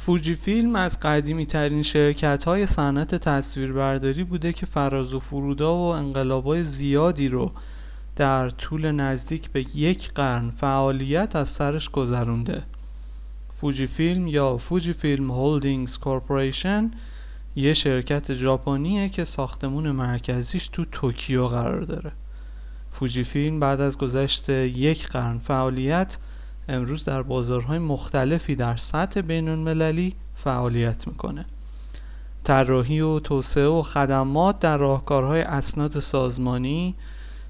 [0.00, 5.80] فوجی فیلم از قدیمی ترین شرکت های صنعت تصویربرداری بوده که فراز و فرودا و
[5.80, 7.52] انقلابای زیادی رو
[8.16, 12.62] در طول نزدیک به یک قرن فعالیت از سرش گذرونده.
[13.50, 16.90] فوجی فیلم یا فوجی فیلم Holdings Corporation
[17.56, 22.12] یه شرکت ژاپنیه که ساختمون مرکزیش تو توکیو قرار داره.
[22.92, 26.18] فوجی فیلم بعد از گذشت یک قرن فعالیت
[26.70, 31.44] امروز در بازارهای مختلفی در سطح بین المللی فعالیت می‌کنه.
[32.44, 36.94] طراحی و توسعه و خدمات در راهکارهای اسناد سازمانی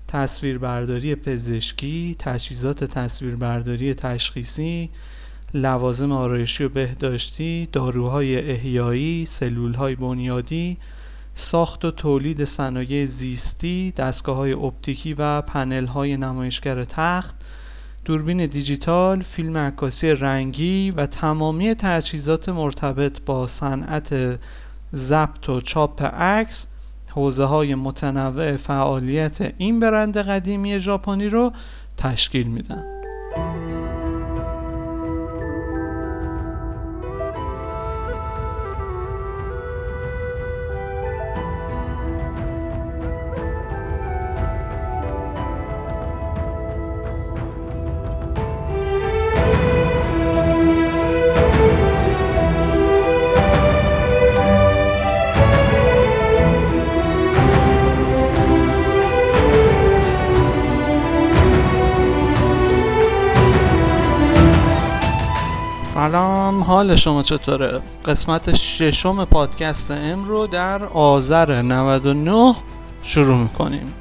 [0.08, 4.90] تصویربرداری پزشکی تجهیزات تصویربرداری تشخیصی
[5.54, 10.78] لوازم آرایشی و بهداشتی داروهای احیایی سلولهای بنیادی
[11.34, 17.36] ساخت و تولید صنایع زیستی دستگاه های اپتیکی و پنل های نمایشگر تخت
[18.10, 24.38] دوربین دیجیتال، فیلم عکاسی رنگی و تمامی تجهیزات مرتبط با صنعت
[24.94, 26.66] ضبط و چاپ عکس
[27.10, 31.52] حوزه های متنوع فعالیت این برند قدیمی ژاپنی رو
[31.96, 32.84] تشکیل میدن.
[66.62, 72.54] حال شما چطوره؟ قسمت ششم پادکست ام رو در آذر 99
[73.02, 73.94] شروع می‌کنیم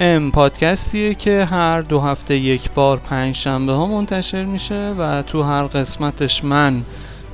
[0.00, 5.42] ام پادکستیه که هر دو هفته یک بار پنج شنبه ها منتشر میشه و تو
[5.42, 6.82] هر قسمتش من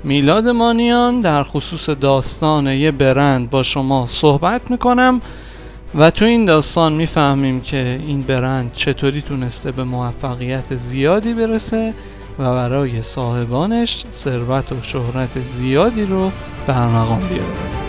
[0.05, 5.21] میلاد مانیان در خصوص داستان یه برند با شما صحبت می‌کنم
[5.95, 11.95] و تو این داستان می‌فهمیم که این برند چطوری تونسته به موفقیت زیادی برسه
[12.39, 16.33] و برای صاحبانش ثروت و شهرت زیادی رو
[16.67, 17.86] به ارمغان بیاره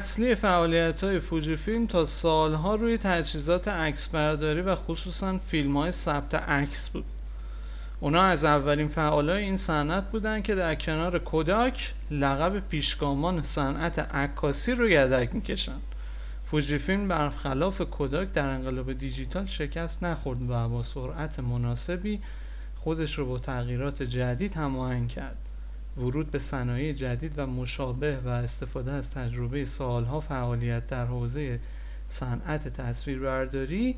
[0.00, 5.92] اصلی فعالیت های فوجی فیلم تا سالها روی تجهیزات عکس برداری و خصوصا فیلم های
[5.92, 7.04] ثبت عکس بود.
[8.00, 14.72] اونا از اولین فعالای این صنعت بودن که در کنار کوداک لقب پیشگامان صنعت عکاسی
[14.72, 15.78] رو یدک می‌کشن.
[16.44, 22.20] فوجی فیلم برخلاف کوداک در انقلاب دیجیتال شکست نخورد و با سرعت مناسبی
[22.76, 25.49] خودش رو با تغییرات جدید هماهنگ کرد.
[26.00, 31.60] ورود به صنایع جدید و مشابه و استفاده از تجربه سالها فعالیت در حوزه
[32.08, 33.96] صنعت تصویربرداری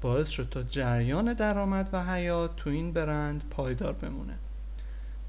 [0.00, 4.34] باعث شد تا جریان درآمد و حیات تو این برند پایدار بمونه.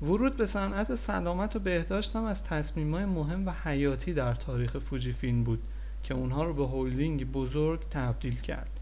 [0.02, 5.12] ورود به صنعت سلامت و بهداشت هم از تصمیمای مهم و حیاتی در تاریخ فوجی
[5.12, 5.60] فیلم بود
[6.04, 8.80] که اونها رو به هولدینگ بزرگ تبدیل کرد.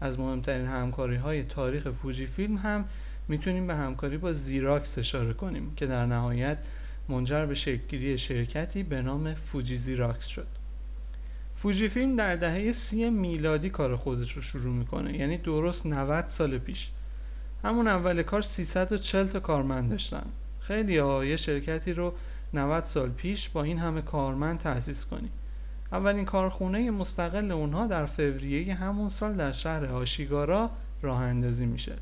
[0.00, 2.84] از مهمترین همکاری های تاریخ فوجی فیلم هم
[3.28, 6.58] می‌تونیم به همکاری با زیراکس اشاره کنیم که در نهایت
[7.08, 10.46] منجر به شکلگیری شرکتی به نام فوجی زیراکس شد.
[11.56, 16.58] فوجی فیلم در دهه سی میلادی کار خودش رو شروع می‌کنه یعنی درست 90 سال
[16.58, 16.90] پیش.
[17.64, 20.24] همون اول کار 340 تا کارمند داشتن.
[20.60, 22.14] خیلی ها یه شرکتی رو
[22.54, 25.28] 90 سال پیش با این همه کارمند تأسیس کنی.
[25.92, 30.70] اولین کارخونه مستقل اونها در فوریه همون سال در شهر آشیگارا
[31.02, 31.92] راه اندازی میشه.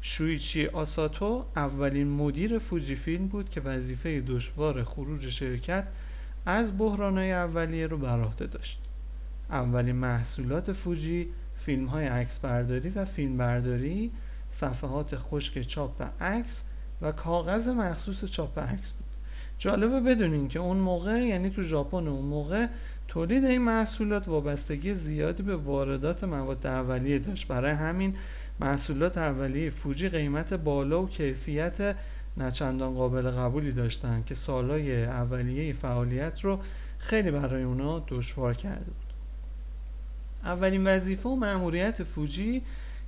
[0.00, 5.86] شویچی آساتو اولین مدیر فوجی فیلم بود که وظیفه دشوار خروج شرکت
[6.46, 8.80] از بحرانهای اولیه رو بر عهده داشت.
[9.50, 14.10] اولین محصولات فوجی فیلم های عکس برداری و فیلم برداری
[14.50, 16.64] صفحات خشک چاپ عکس
[17.02, 19.06] و کاغذ مخصوص چاپ عکس بود.
[19.58, 22.66] جالبه بدونین که اون موقع یعنی تو ژاپن اون موقع
[23.08, 27.48] تولید این محصولات وابستگی زیادی به واردات مواد اولیه داشت.
[27.48, 28.16] برای همین
[28.60, 31.96] محصولات اولیه فوجی قیمت بالا و کیفیت
[32.36, 36.60] نچندان قابل قبولی داشتند که سالهای اولیه فعالیت رو
[36.98, 39.12] خیلی برای اونا دشوار کرده بود.
[40.44, 42.62] اولین وظیفه و مأموریت فوجی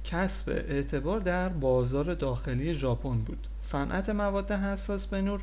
[0.05, 3.47] کسب اعتبار در بازار داخلی ژاپن بود.
[3.61, 5.43] صنعت مواد حساس به نور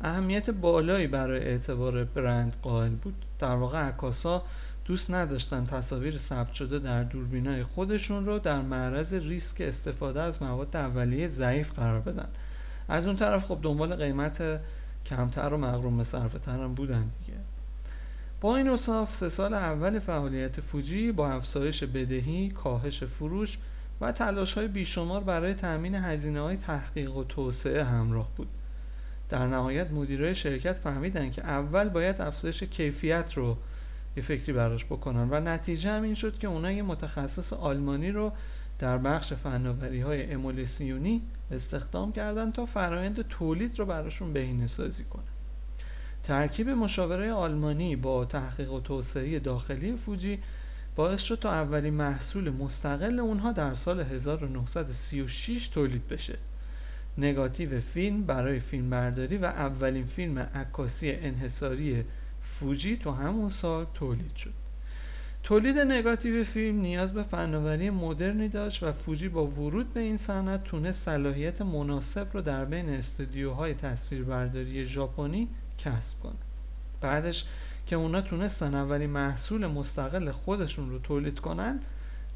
[0.00, 3.24] اهمیت بالایی برای اعتبار برند قائل بود.
[3.38, 4.42] در واقع عکاسا
[4.86, 10.76] دوست نداشتن تصاویر ثبت شده در دوربینای خودشون رو در معرض ریسک استفاده از مواد
[10.76, 12.28] اولیه ضعیف قرار بدن.
[12.88, 14.60] از اون طرف خب دنبال قیمت
[15.06, 17.38] کمتر و مغروم صرفه هم بودن دیگه.
[18.40, 23.58] با این اصاف سه سال اول فعالیت فوجی با افزایش بدهی، کاهش فروش
[24.00, 28.48] و تلاش های بیشمار برای تأمین هزینه های تحقیق و توسعه همراه بود.
[29.28, 33.56] در نهایت مدیرای شرکت فهمیدن که اول باید افزایش کیفیت رو
[34.16, 35.28] یه فکری براش بکنن.
[35.30, 38.32] و نتیجه هم این شد که اونا یه متخصص آلمانی رو
[38.78, 45.22] در بخش فناوری های امولسیونی استخدام کردن تا فرایند تولید رو براشون بهینه سازی کنه.
[46.22, 50.38] ترکیب مشاوره آلمانی با تحقیق و توسعه داخلی فوجی
[50.96, 56.38] باعث شد تا اولین محصول مستقل اونها در سال 1936 تولید بشه.
[57.18, 62.04] نگاتیو فیلم برای فیلمبرداری و اولین فیلم عکاسی انحصاری
[62.60, 64.52] فوجی تو همون سال تولید شد.
[65.42, 70.64] تولید نگاتیو فیلم نیاز به فناوری مدرنی داشت و فوجی با ورود به این صنعت
[70.64, 75.48] تونست صلاحیت مناسب رو در بین استودیوهای تصویربرداری ژاپنی
[75.78, 76.32] کسب کنه.
[77.00, 77.44] بعدش
[77.86, 81.80] که اونا تونستن اولین محصول مستقل خودشون رو تولید کنن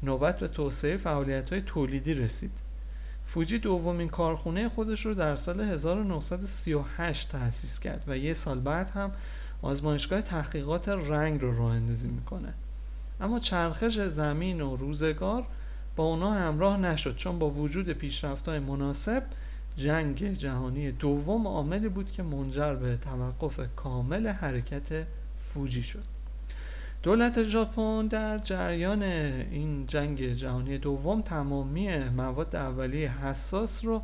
[0.03, 2.51] نوبت به توسعه فعالیت های تولیدی رسید.
[3.25, 9.11] فوجی دومین کارخونه خودش رو در سال 1938 تأسیس کرد و یه سال بعد هم
[9.61, 12.53] آزمایشگاه تحقیقات رنگ رو راه اندازی می‌کنه.
[13.21, 15.43] اما چرخش زمین و روزگار
[15.95, 19.23] با اونا همراه نشد چون با وجود پیشرفت‌های مناسب
[19.75, 25.07] جنگ جهانی دوم عاملی بود که منجر به توقف کامل حرکت
[25.39, 26.03] فوجی شد.
[27.03, 34.01] دولت ژاپن در جریان این جنگ جهانی دوم تمامی مواد اولیه حساس رو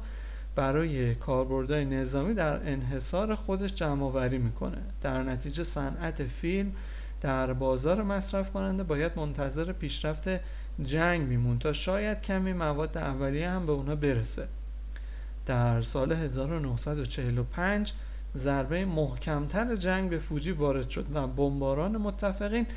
[0.57, 4.77] برای کاربردهای نظامی در انحصار خودش جمع آوری می‌کنه.
[5.01, 6.71] در نتیجه صنعت فیلم
[7.21, 10.29] در بازار مصرف کننده باید منتظر پیشرفت
[10.85, 14.47] جنگ میمون تا شاید کمی مواد اولیه هم به اونا برسه.
[15.45, 17.93] در سال 1945
[18.35, 22.67] ضربه محکمتر جنگ به فوجی وارد شد و بمباران متفقین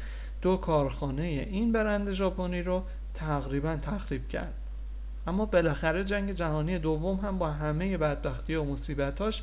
[0.43, 2.85] دو کارخانه این برند ژاپنی رو
[3.15, 4.60] تقریبا تخریب کرد.
[5.27, 9.43] اما بالاخره جنگ جهانی دوم هم با همه بدبختی و مصیبتاش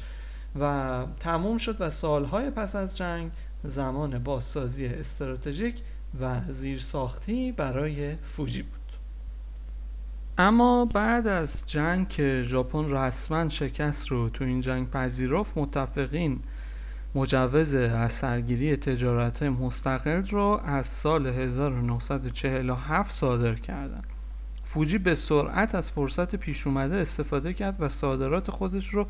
[0.60, 3.32] و تموم شد و سالهای پس از جنگ
[3.64, 5.76] زمان بازسازی استراتژیک
[6.22, 8.78] و زیرساختی برای فوجی بود
[10.38, 16.40] اما بعد از جنگ که ژاپن رسما شکست رو تو این جنگ پذیرفت متفقین
[17.16, 24.17] مجوز از سرگیری تجارت مستقل رو از سال 1947 صادر کردند.
[24.78, 29.08] فوجی به سرعت از فرصت پیش اومده استفاده کرد و صادرات خودش رو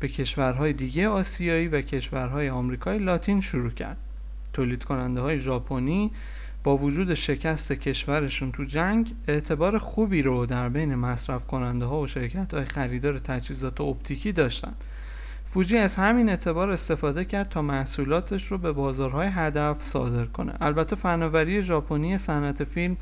[0.00, 3.96] به کشورهای دیگه آسیایی و کشورهای آمریکای لاتین شروع کرد.
[4.52, 6.10] تولید کننده های ژاپنی
[6.64, 12.06] با وجود شکست کشورشون تو جنگ اعتبار خوبی رو در بین مصرف کننده ها و
[12.06, 14.74] شرکت های خریدار تجهیزات اپتیکی داشتن.
[15.44, 20.52] فوجی از همین اعتبار استفاده کرد تا محصولاتش رو به بازارهای هدف صادر کنه.
[20.60, 22.96] البته فناوری ژاپنی صنعت فیلم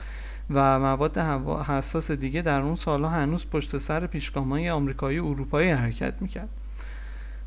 [0.50, 1.18] و مواد
[1.66, 6.48] حساس دیگه در اون سالها هنوز پشت سر پیشگامهای آمریکایی اروپایی حرکت می‌کرد.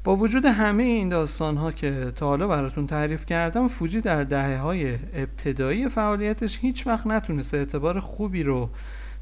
[0.04, 4.58] با وجود همه این داستان ها که تا حالا براتون تعریف کردم فوجی در دهه
[4.58, 8.70] های ابتدایی فعالیتش هیچ وقت نتونست اعتبار خوبی رو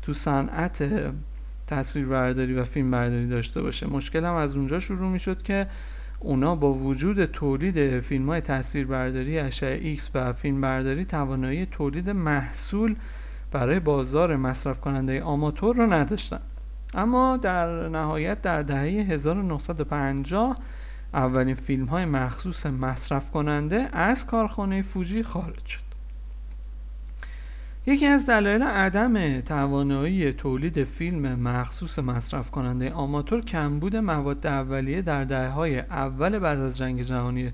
[0.01, 0.89] تو صنعت
[1.67, 3.87] تصویر برداری و فیلم برداری داشته باشه.
[3.87, 5.67] مشکل هم از اونجا شروع می شد که
[6.19, 12.09] اونا با وجود تولید فیلم های تصویر برداری اشعه ایکس و فیلم برداری توانایی تولید
[12.09, 12.95] محصول
[13.55, 16.39] برای بازار مصرف کننده آماتور رو نداشتن.
[16.93, 20.55] اما در نهایت در دهه 1950
[21.13, 25.79] اولین فیلم های مخصوص مصرف کننده از کارخانه فوجی خارج شد.
[27.85, 35.23] یکی از دلایل عدم توانایی تولید فیلم مخصوص مصرف کننده آماتور کمبود مواد اولیه در
[35.23, 37.51] دهه های اول بعد از جنگ جهانی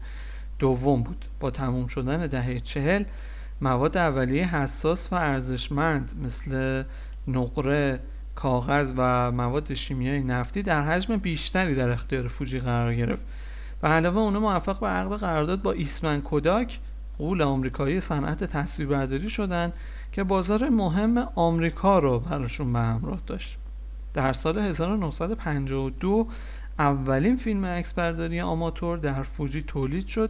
[0.59, 1.25] دوم بود.
[1.39, 3.03] با تموم شدن دهه چهل
[3.61, 6.83] مواد اولیه حساس و ارزشمند مثل
[7.27, 7.99] نقره
[8.35, 13.23] کاغذ و مواد شیمیایی نفتی در حجم بیشتری در اختیار فوجی قرار گرفت
[13.83, 16.79] و علاوه اونها موفق به عقد قرارداد با ایسمن کوداک
[17.17, 19.73] قول آمریکایی صنعت تصویربرداری شدند
[20.11, 23.57] که بازار مهم آمریکا رو براشون به همراه داشت.
[24.13, 26.27] در سال 1952
[26.79, 30.29] اولین فیلم اکسبرداری آماتور در فوجی تولید شد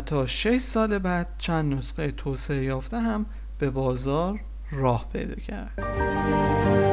[0.00, 3.26] تا 6 سال بعد چند نسخه توسعه یافته هم
[3.58, 6.91] به بازار راه پیدا کرد.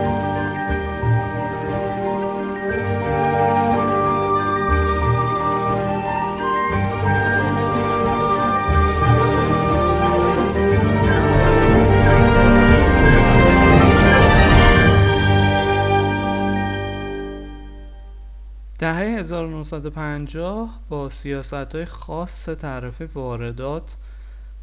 [18.87, 23.95] 1950 با سیاست های خاص تعرفه واردات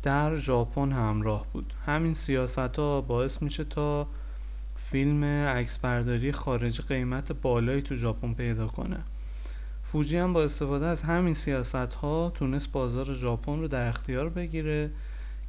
[0.02, 1.72] در ژاپن همراه بود.
[1.86, 4.06] همین سیاست ها باعث میشه تا
[4.76, 8.98] فیلم عکسبرداری خارجی قیمت بالایی تو ژاپن پیدا کنه.
[9.84, 14.90] فوجی هم با استفاده از همین سیاست ها تونست بازار ژاپن رو در اختیار بگیره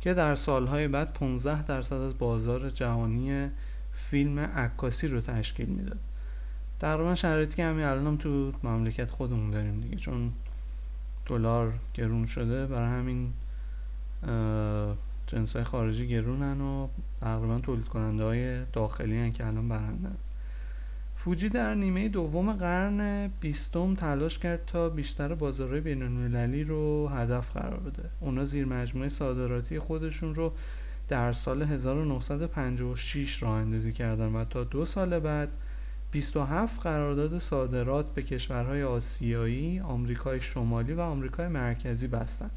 [0.02, 3.50] که در سالهای بعد 15 درصد از بازار جهانی
[3.94, 6.00] فیلم عکاسی رو تشکیل می‌داد.
[6.80, 10.32] تقریبا شرایطی که همین الان هم تو مملکت خودمون داریم دیگه چون
[11.26, 13.34] دلار گرون شده برای همین
[15.28, 16.88] جنس های خارجی گرونن و
[17.22, 20.10] تقریبا تولید کننده های داخلی هن که الان برنده.
[21.16, 27.58] فوجی در نیمه دوم قرن بیستم تلاش کرد تا بیشتر بازارهای بین المللی رو هدف
[27.58, 28.10] قرار بده.
[28.20, 30.54] اونا زیر مجموعه صادراتی خودشون رو
[31.08, 35.50] در سال 1956 راه اندازی کردن و تا دو سال بعد
[36.18, 42.52] 27 قرارداد صادرات به کشورهای آسیایی، آمریکای شمالی و آمریکای مرکزی بستند.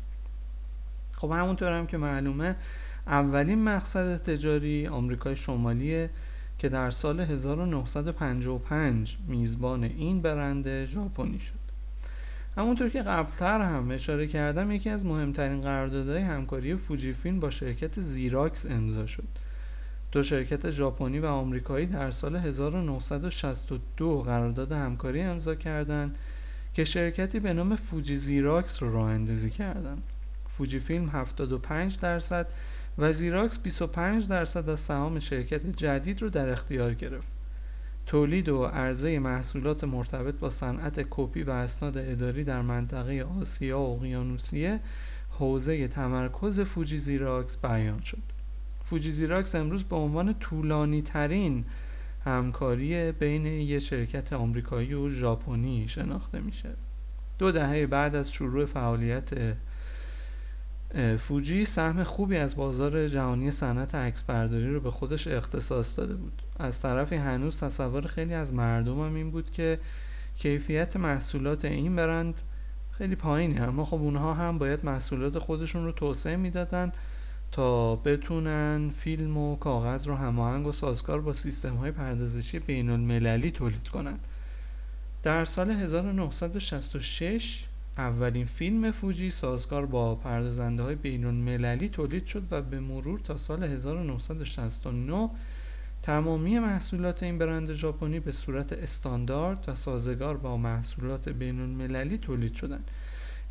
[1.13, 2.57] خب همونطور هم که معلومه
[3.07, 6.11] اولین مقصد تجاری آمریکای شمالیه
[6.59, 11.55] که در سال 1955 میزبان این برند ژاپنی شد
[12.57, 18.01] همونطور که قبلتر هم اشاره کردم یکی از مهمترین قراردادهای همکاری فوجی فیلم با شرکت
[18.01, 19.29] زیراکس امضا شد
[20.13, 26.19] دو شرکت ژاپنی و آمریکایی در سال 1962 قرارداد همکاری امضا کردند
[26.75, 30.03] که شرکتی به نام فوجی زیراکس رو راه اندازی کردند
[30.49, 32.47] فوجی فیلم 75 درصد
[32.99, 37.29] و زیراکس 25 درصد از سهام شرکت جدید رو در اختیار گرفت.
[38.07, 43.97] تولید و عرضه محصولات مرتبط با صنعت کپی و اسناد اداری در منطقه آسیا و
[43.97, 44.81] اقیانوسیه
[45.31, 48.40] حوزه تمرکز فوجی زیراکس بیان شد.
[48.91, 51.65] فوجی زیراکس امروز به عنوان طولانی ترین
[52.25, 56.69] همکاری بین یک شرکت آمریکایی و ژاپنی شناخته میشه.
[57.39, 59.57] دو دهه بعد از شروع فعالیت
[61.19, 66.83] فوجی سهم خوبی از بازار جهانی صنعت عکسبرداری رو به خودش اختصاص داده بود از
[66.83, 69.79] طرفی هنوز تصور خیلی از مردم هم این بود که
[70.37, 72.43] کیفیت محصولات این برند
[72.99, 76.93] خیلی پایینه اما خب اونها هم باید محصولات خودشون رو توسعه می‌دادن
[77.53, 83.51] تا بتونن فیلم و کاغذ رو هماهنگ و سازگار با سیستم های پردازشی بین المللی
[83.51, 84.19] تولید کنن
[85.23, 87.65] در سال 1966
[87.99, 93.37] اولین فیلم فوجی سازگار با پردازنده های بین المللی تولید شد و به مرور تا
[93.37, 95.31] سال 1969
[96.03, 102.55] تمامی محصولات این برند ژاپنی به صورت استاندارد و سازگار با محصولات بین المللی تولید
[102.55, 102.91] شدند.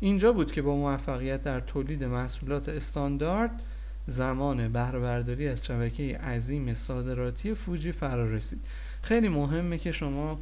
[0.00, 3.62] اینجا بود که با موفقیت در تولید محصولات استاندارد
[4.10, 8.58] زمان بهره از شبکه عظیم صادراتی فوجی فرا رسید.
[9.02, 10.38] خیلی مهمه که شما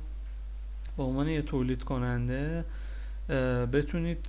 [0.97, 2.65] به عنوان یه تولید کننده
[3.73, 4.27] بتونید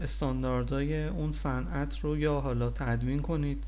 [0.00, 3.64] استانداردهای اون صنعت رو یا حالا تدوین کنید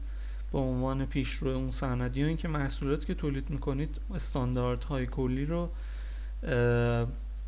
[0.52, 2.16] به عنوان پیشرو اون صنعت.
[2.16, 5.68] یا اینکه محصولات که تولید می‌کنید استانداردهای کلی رو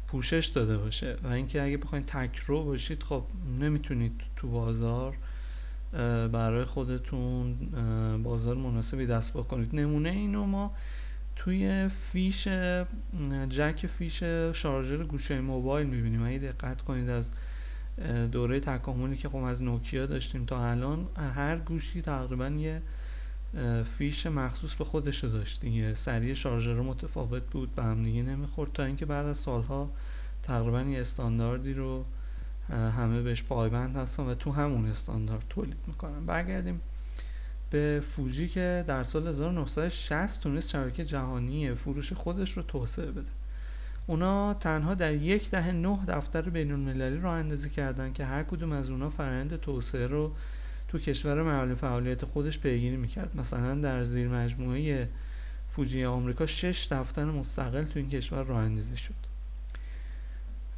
[0.09, 1.17] پوشش داده باشه.
[1.25, 3.23] و اینکه اگه بخواید تکرو باشید خب
[3.61, 5.15] نمی‌تونید تو بازار
[6.33, 7.55] برای خودتون
[8.23, 10.75] بازار مناسبی دست کنید نمونه اینو ما
[11.37, 12.49] توی فیش
[13.49, 16.23] جک فیش شارژر گوشه موبایل می‌بینیم.
[16.23, 17.31] اگه دقت کنید از
[18.33, 22.83] دوره تکاملی که خب از نوکیا داشتیم تا الان هر گوشی تقریبا یه
[23.99, 25.61] فیش مخصوص به خودش داشت.
[25.61, 28.73] دیگه سری شارژر متفاوت بود به هم دیگه نمی‌خورد.
[28.73, 29.91] تا اینکه بعد از سالها
[30.43, 32.05] تقریبا یه استانداردی رو
[32.71, 36.27] همه بهش پایبند هستن و تو همون استاندارد تولید می‌کنن.
[36.27, 36.81] برگردیم
[37.71, 43.29] به فوجی که در سال 1960 تونست شبکه جهانی فروش خودش رو توسعه بده.
[44.07, 48.73] اونا تنها در یک دهه نه دفتر بین المللی رو اندازی کردن که هر کدوم
[48.73, 50.33] از اونا فرند توسعه رو
[50.89, 53.37] تو کشور محل فعالیت خودش پیگیری می‌کرد.
[53.37, 55.09] مثلا در زیر مجموعه
[55.71, 59.30] فوجی آمریکا شش دفتر مستقل تو این کشور راه اندازی شد.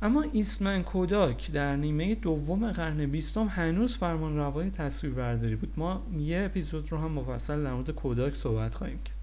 [0.04, 5.72] اما ایسمن کوداک در نیمه دوم قرن بیستم هنوز فرمان روای تصویر برداری بود.
[5.76, 9.16] ما یه اپیزود رو هم مفصل در مورد کوداک صحبت خواهیم کرد.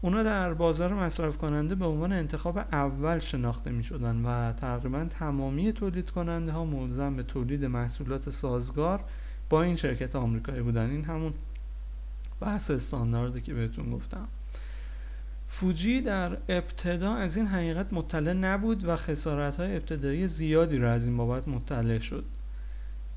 [0.00, 5.72] اونا در بازار مصرف کننده به عنوان انتخاب اول شناخته می شدن و تقریبا تمامی
[5.72, 9.04] تولید کننده ها ملزم به تولید محصولات سازگار
[9.50, 10.90] با این شرکت آمریکایی بودن.
[10.90, 11.32] این همون
[12.40, 14.28] بحث استانداردی که بهتون گفتم.
[15.52, 21.06] فوجی در ابتدا از این حقیقت مطلع نبود و خسارت های ابتدایی زیادی را از
[21.06, 22.24] این بابت مطلع شد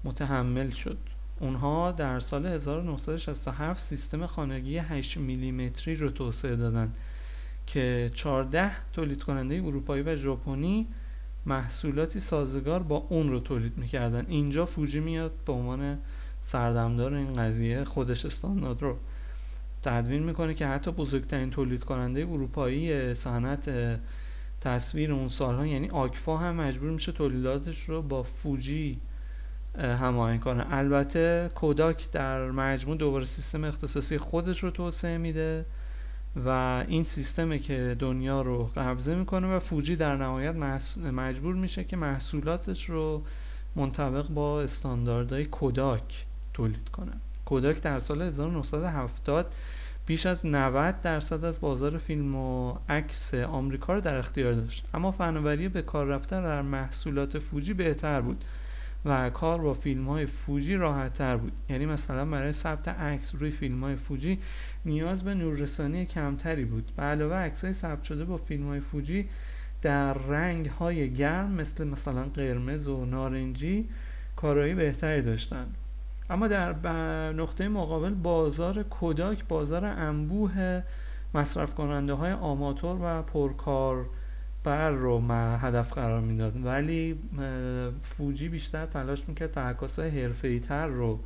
[0.04, 0.98] متحمل شد.
[1.40, 6.94] اونها در سال 1967 سیستم خانگی 8 میلیمتری رو توسعه دادن
[7.68, 10.88] که 14 تولید کننده اروپایی و ژاپنی
[11.46, 14.26] محصولاتی سازگار با اون رو تولید می‌کردن.
[14.28, 15.98] اینجا فوجی میاد به عنوان
[16.42, 18.98] سردمدار این قضیه خودش استاندارد رو
[19.84, 23.72] تدوین می‌کنه که حتی بزرگترین تولید کننده اروپایی صنعت
[24.62, 29.00] تصویر اون سالها یعنی آکفا هم مجبور میشه تولیداتش رو با فوجی
[29.80, 30.66] هماهنگ کنه.
[30.70, 35.66] البته کوداک در مجموع دوباره سیستم اختصاصی خودش رو توسعه میده
[36.46, 36.50] و
[36.88, 40.56] این سیستمه که دنیا رو قبضه می‌کنه و فوجی در نهایت
[41.12, 43.24] مجبور میشه که محصولاتش رو
[43.76, 47.12] منطبق با استانداردهای کوداک تولید کنه.
[47.46, 49.54] کوداک در سال 1970
[50.06, 54.86] بیش از 90 درصد از بازار فیلم و عکس آمریکا رو در اختیار داشت.
[54.94, 58.46] اما فناوری به کار رفتن در محصولات فوجی بهتر بود
[59.06, 61.52] و کار با فیلم های فوجی راحت تر بود.
[61.70, 64.40] یعنی مثلا برای ثبت عکس روی فیلم های فوجی
[64.86, 66.92] نیاز به نوررسانی کمتری بود.
[66.98, 69.30] به علاوه عکس های ثبت شده با فیلم های فوجی
[69.82, 73.90] در رنگ های گرم مثل مثلا قرمز و نارنجی
[74.36, 75.66] کارایی بهتری داشتن
[76.30, 76.74] اما در
[77.32, 80.84] نقطه مقابل بازار کوداک بازار انبوه
[81.34, 84.06] مصرف کننده های آماتور و پرکار
[84.64, 86.66] بر رو هدف قرار می‌داد.
[86.66, 87.20] ولی
[88.04, 91.20] فوجی بیشتر تلاش می‌کرد تحکاس های تر رو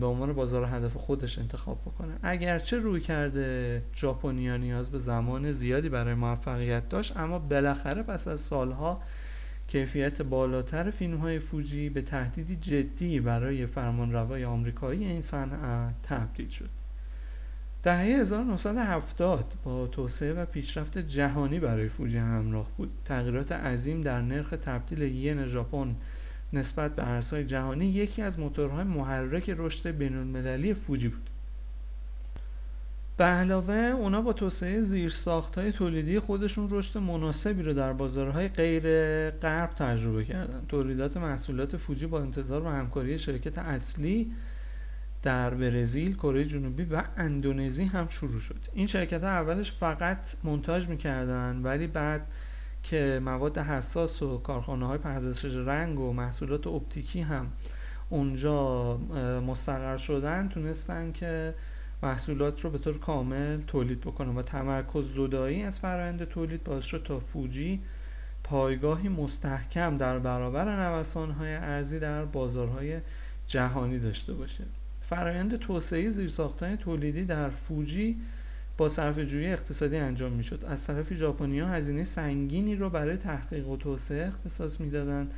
[0.00, 2.12] به عنوان بازار هدف خودش انتخاب بکنه.
[2.22, 8.40] اگرچه روی کرده ژاپنیا نیاز به زمان زیادی برای موفقیت داشت اما بالاخره پس از
[8.40, 9.00] سالها
[9.68, 16.68] کیفیت بالاتر فیلم های فوجی به تهدیدی جدی برای فرمانروای آمریکایی این صنعت تبدیل شد.
[17.82, 22.90] دهه 1970 با توسعه و پیشرفت جهانی برای فوجی همراه بود.
[23.04, 25.96] تغییرات عظیم در نرخ تبدیل ین ژاپن
[26.52, 31.30] نسبت به ارزهای جهانی یکی از موتورهای محرک رشد بینالمللی فوجی بود.
[33.16, 38.82] به علاوه اونا با توسعه زیرساخت های تولیدی خودشون رشد مناسبی رو در بازارهای غیر
[39.30, 40.60] غرب تجربه کردن.
[40.68, 44.32] تولیدات محصولات فوجی با انتظار و همکاری شرکت اصلی
[45.22, 48.60] در برزیل، کره جنوبی و اندونزی هم شروع شد.
[48.74, 52.26] این شرکت ها اولش فقط منتاج می‌کردن ولی بعد
[52.82, 57.46] که مواد حساس و کارخانه های پردازش رنگ و محصولات اپتیکی هم
[58.08, 58.96] اونجا
[59.46, 61.54] مستقر شدن تونستن که
[62.02, 67.02] محصولات رو به طور کامل تولید بکنن و تمرکز زدایی از فرآیند تولید باعث شد
[67.04, 67.80] تا فوجی
[68.44, 71.02] پایگاهی مستحکم در برابر
[71.38, 72.98] های ارزی در بازارهای
[73.46, 74.64] جهانی داشته باشه.
[75.02, 78.16] فرایند توسعه زیرساختهای تولیدی در فوجی
[78.76, 80.64] با صرف جویی اقتصادی انجام می‌شد.
[80.68, 85.30] از طرف ژاپنیا هزینه سنگینی رو برای تحقیق و توسعه اختصاص می‌دادند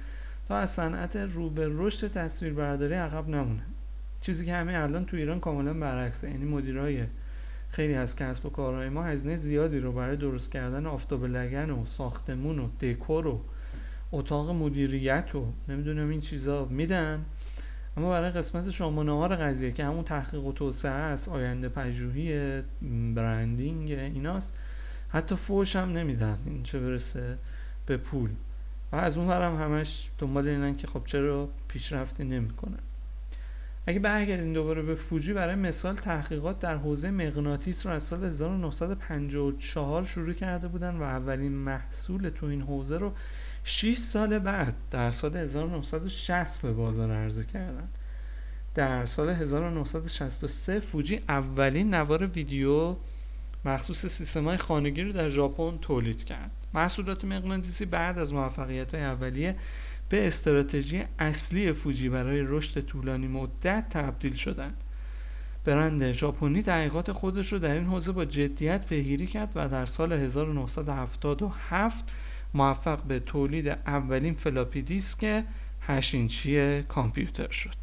[0.48, 3.77] تا از صنعت رو به رشد تصویربرداری عقب نمونن
[4.20, 7.04] چیزی که همه الان تو ایران کاملا برعکسه یعنی مدیرای
[7.70, 11.84] خیلی از کسب و کارهای ما هزینه زیادی رو برای درست کردن آفتاب لگن و
[11.86, 13.40] ساختمون و دکور و
[14.12, 17.24] اتاق مدیریت و نمی‌دونم این چیزا میدن.
[17.96, 22.62] اما برای قسمت شما نهار قضیه که همون تحقیق و توسعه است آینده پژوهی
[23.14, 24.58] برندینگ ایناست
[25.08, 26.38] حتی فوش هم نمیدن.
[26.46, 27.38] این چه برسه
[27.86, 28.30] به پول.
[28.92, 32.78] و از اون هم همش دنبال اینن که خب چرا پیشرفتی نمی‌کنن.
[33.88, 40.04] اگه برگردیم دوباره به فوجی برای مثال تحقیقات در حوزه مغناطیس رو از سال 1954
[40.04, 43.12] شروع کرده بودن و اولین محصول تو این حوزه رو
[43.64, 47.88] 6 سال بعد در سال 1960 به بازار عرضه کردن.
[48.74, 52.96] در سال 1963 فوجی اولین نوار ویدیو
[53.64, 56.50] مخصوص سیستم های خانگی رو در ژاپن تولید کرد.
[56.74, 59.56] محصولات مغناطیسی بعد از موفقیت های اولیه
[60.08, 64.76] به استراتژی اصلی فوجی برای رشد طولانی مدت تبدیل شدند.
[65.64, 70.12] برند ژاپنی تحقیقات خودش رو در این حوزه با جدیت پیگیری کرد و در سال
[70.12, 72.04] 1977
[72.54, 75.44] موفق به تولید اولین فلاپی دیسک
[75.80, 77.76] 8 اینچی کامپیوتر شد.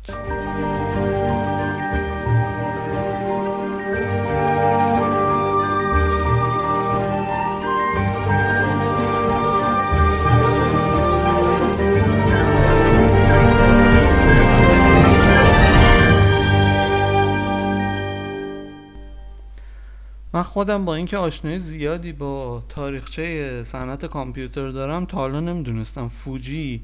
[20.55, 26.07] خودم با اینکه آشنایی زیادی با تاریخچه صنعت کامپیوتر دارم تا حالا نمی‌دونستم.
[26.07, 26.81] فوجی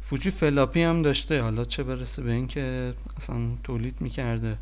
[0.00, 1.42] فوجی فلاپی هم داشته.
[1.42, 4.56] حالا چه برسه به اینکه اصلا تولید می‌کرده.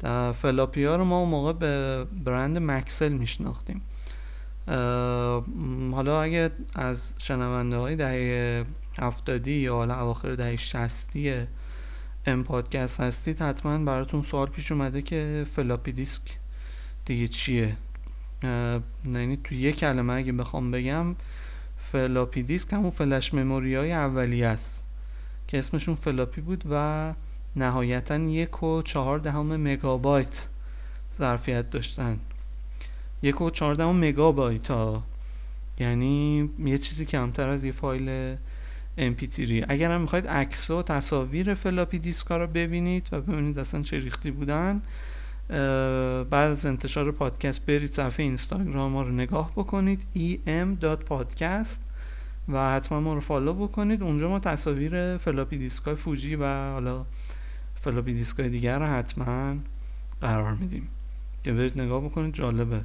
[0.00, 3.82] فلاپی ها رو ما اون موقع به برند مکسل میشناختیم.
[5.92, 8.64] حالا اگه از شنونده های دهه
[8.98, 11.34] هفتادی یا حالا اواخر دهه شصتی
[12.26, 16.41] ام پادکست هستید حتما براتون سوال پیش اومده که فلاپی دیسک
[17.12, 17.76] دیگه چیه؟
[19.04, 21.14] یعنی تو یک کلمه اگه بخوام بگم
[21.78, 24.84] فلاپی دیسک همون فلش مموری های اولیه است
[25.48, 27.14] که اسمشون فلاپی بود و
[27.56, 30.46] نهایتا یک و چهار دهم مگابایت
[31.18, 32.18] ظرفیت داشتن.
[33.22, 35.02] یک و چهار دهم مگابایت ها.
[35.78, 38.36] یعنی یه چیزی کمتر از یه فایل
[38.98, 43.82] MP3 اگر هم می‌خواید عکس و تصاویر فلاپی دیسک ها رو ببینید و ببینید اصلا
[43.82, 44.82] چه ریختی بودن
[46.30, 50.02] بعد از انتشار پادکست برید صفحه اینستاگرام ما رو نگاه بکنید
[50.46, 51.78] em.podcast
[52.48, 54.02] و حتما ما رو follow بکنید.
[54.02, 57.04] اونجا ما تصاویر فلاپی دیسک فوجی و حالا
[57.80, 59.54] فلاپی دیسک دیگر رو حتما
[60.20, 60.88] قرار میدیم.
[61.44, 62.80] که برید نگاه بکنید جالبه.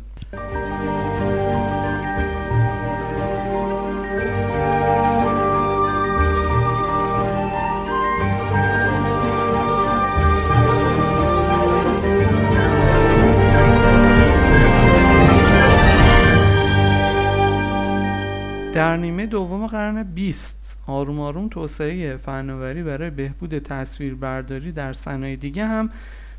[19.88, 25.90] قرن 20 آروم آروم توسعه فناوری برای بهبود تصویربرداری در صنایع دیگه هم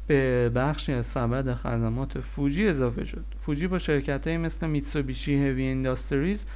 [0.06, 3.24] به بخشی از سبد خدمات فوجی اضافه شد.
[3.40, 6.46] فوجی با شرکت های مثل میتسوبیشی Heavy Industries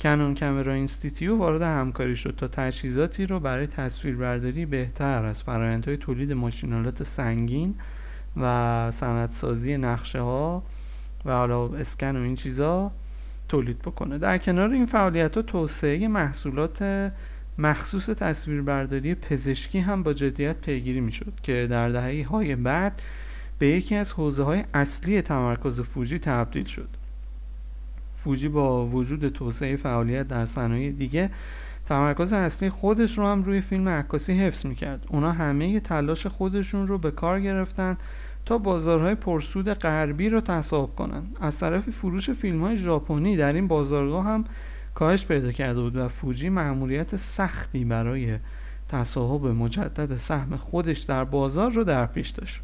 [0.00, 6.32] Canon Camera Institute وارد همکاری شد تا تجهیزاتی رو برای تصویربرداری بهتر از فرآیندهای تولید
[6.32, 7.74] ماشین‌آلات سنگین
[8.36, 10.62] و سندسازی نقشه ها
[11.24, 12.92] و حالا اسکن و این چیزا
[13.48, 14.18] تولید بکنه.
[14.18, 17.10] در کنار این فعالیت ها توسعه محصولات
[17.58, 23.02] مخصوص تصویربرداری پزشکی هم با جدیت پیگیری می شد که در دهه های بعد
[23.58, 26.88] به یکی از حوزه های اصلی تمرکز فوجی تبدیل شد.
[28.16, 31.30] فوجی با وجود توسعه فعالیت در صنایع دیگه
[31.88, 35.06] تمرکز اصلی خودش رو هم روی فیلم عکاسی حفظ می‌کرد.
[35.08, 37.96] اونا همه تلاش خودشون رو به کار گرفتن
[38.48, 43.68] تا بازارهای پرسود غربی رو تصاحب کنند از طرف فروش فیلم های ژاپنی در این
[43.68, 44.44] بازارگاه هم
[44.94, 48.38] کاهش پیدا کرده بود و فوجی مأموریت سختی برای
[48.88, 52.60] تصاحب مجدد سهم خودش در بازار رو در پیش داشت.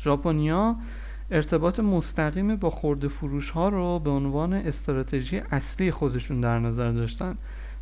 [0.00, 0.76] ژاپنیا
[1.30, 7.36] ارتباط مستقیم با خورده فروش ها رو به عنوان استراتژی اصلی خودشون در نظر داشتن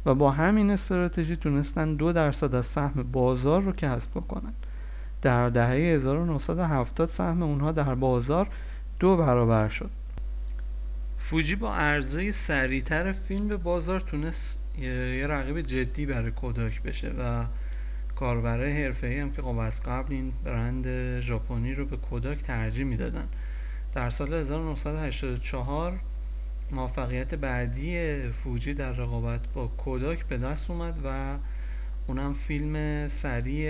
[0.07, 4.55] و با همین استراتژی تونستن دو درصد از سهم بازار رو کسب کنند
[5.23, 8.49] در دهه 1970 سهم اونها در بازار
[9.01, 9.91] دو برابر شد.
[11.19, 17.45] فوجی با عرضه سریعتر فیلم به بازار تونست یه رقیب جدی برای کوداک بشه و
[18.17, 23.29] کاربرای حرفه‌ای هم که خب قبل این برند ژاپنی رو به کوداک ترجیح می‌دادن.
[23.95, 26.01] در سال 1984
[26.73, 31.37] موفقیت بعدی فوجی در رقابت با کوداک به دست اومد و
[32.09, 33.68] اونم فیلم سریع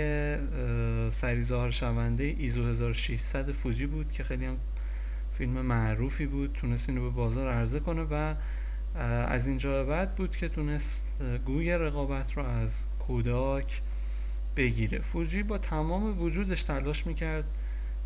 [1.09, 4.57] سری ظاهر شونده ایزو 1600 فوجی بود که خیلی هم
[5.33, 6.53] فیلم معروفی بود.
[6.53, 8.35] تونست اینو به بازار عرضه کنه و
[9.27, 11.07] از اینجا بعد بود که تونست
[11.45, 13.81] گوی رقابت رو از کوداک
[14.55, 14.99] بگیره.
[14.99, 17.45] فوجی با تمام وجودش تلاش می‌کرد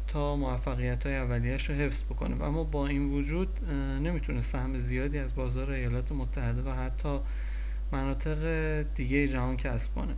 [0.07, 2.43] تا موفقیت های اولیش رو حفظ بکنه.
[2.43, 3.69] اما با این وجود
[4.03, 7.19] نمی‌تونه سهم زیادی از بازار ایالات متحده و حتی
[7.93, 10.13] مناطق دیگه جهان کسب کنه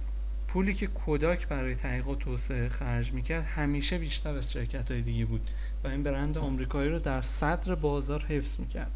[0.47, 5.25] پولی که کوداک برای تحقیق و توسعه خرج می‌کرد همیشه بیشتر از شرکت های دیگه
[5.25, 5.41] بود
[5.83, 8.91] و این برند آمریکایی رو در صدر بازار حفظ می‌کرد.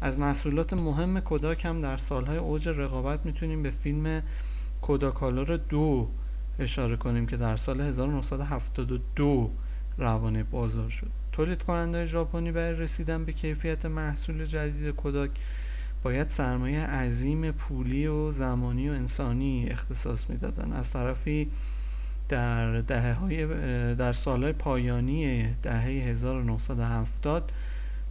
[0.00, 4.22] از محصولات مهم کوداک هم در سالهای اوج رقابت می‌تونیم به فیلم
[4.82, 6.08] کوداکالور دو
[6.58, 9.50] اشاره کنیم که در سال 1972
[9.98, 11.10] روانه بازار شد.
[11.32, 15.30] تولید کننده ژاپنی برای رسیدن به کیفیت محصول جدید کوداک
[16.02, 20.72] باید سرمایه عظیم پولی و زمانی و انسانی اختصاص می‌دادن.
[20.72, 21.50] از طرفی
[22.28, 23.46] در دهه های
[23.94, 27.52] در سالهای پایانی دهه 1970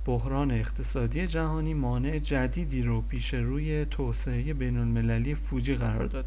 [0.06, 6.26] بحران اقتصادی جهانی مانع جدیدی رو پیش روی توسعه بین المللی فوجی قرار داد.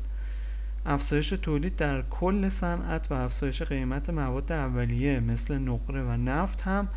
[0.86, 6.88] افزایش تولید در کل صنعت و افزایش قیمت مواد اولیه مثل نقره و نفت هم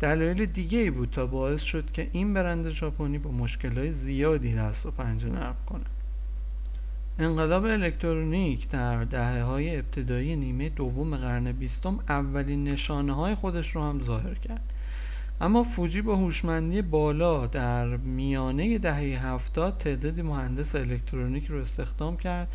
[0.00, 4.86] دلایل دیگه ای بود تا باعث شد که این برند ژاپنی با مشکلات زیادی دست
[4.86, 5.84] و پنجه نرم کنه.
[7.18, 13.82] انقلاب الکترونیک در دهه های ابتدایی نیمه دوم قرن بیستم اولین نشانه های خودش رو
[13.82, 14.72] هم ظاهر کرد.
[15.40, 22.48] اما فوجی با هوشمندی بالا در میانه دهه هفتاد تعدادی مهندس الکترونیک رو استخدام کرد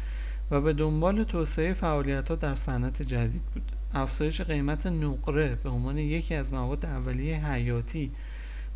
[0.52, 3.72] و به دنبال توسعه فعالیت ها در صنعت جدید بود.
[3.94, 8.12] افزایش قیمت نقره به عنوان یکی از مواد اولیه حیاتی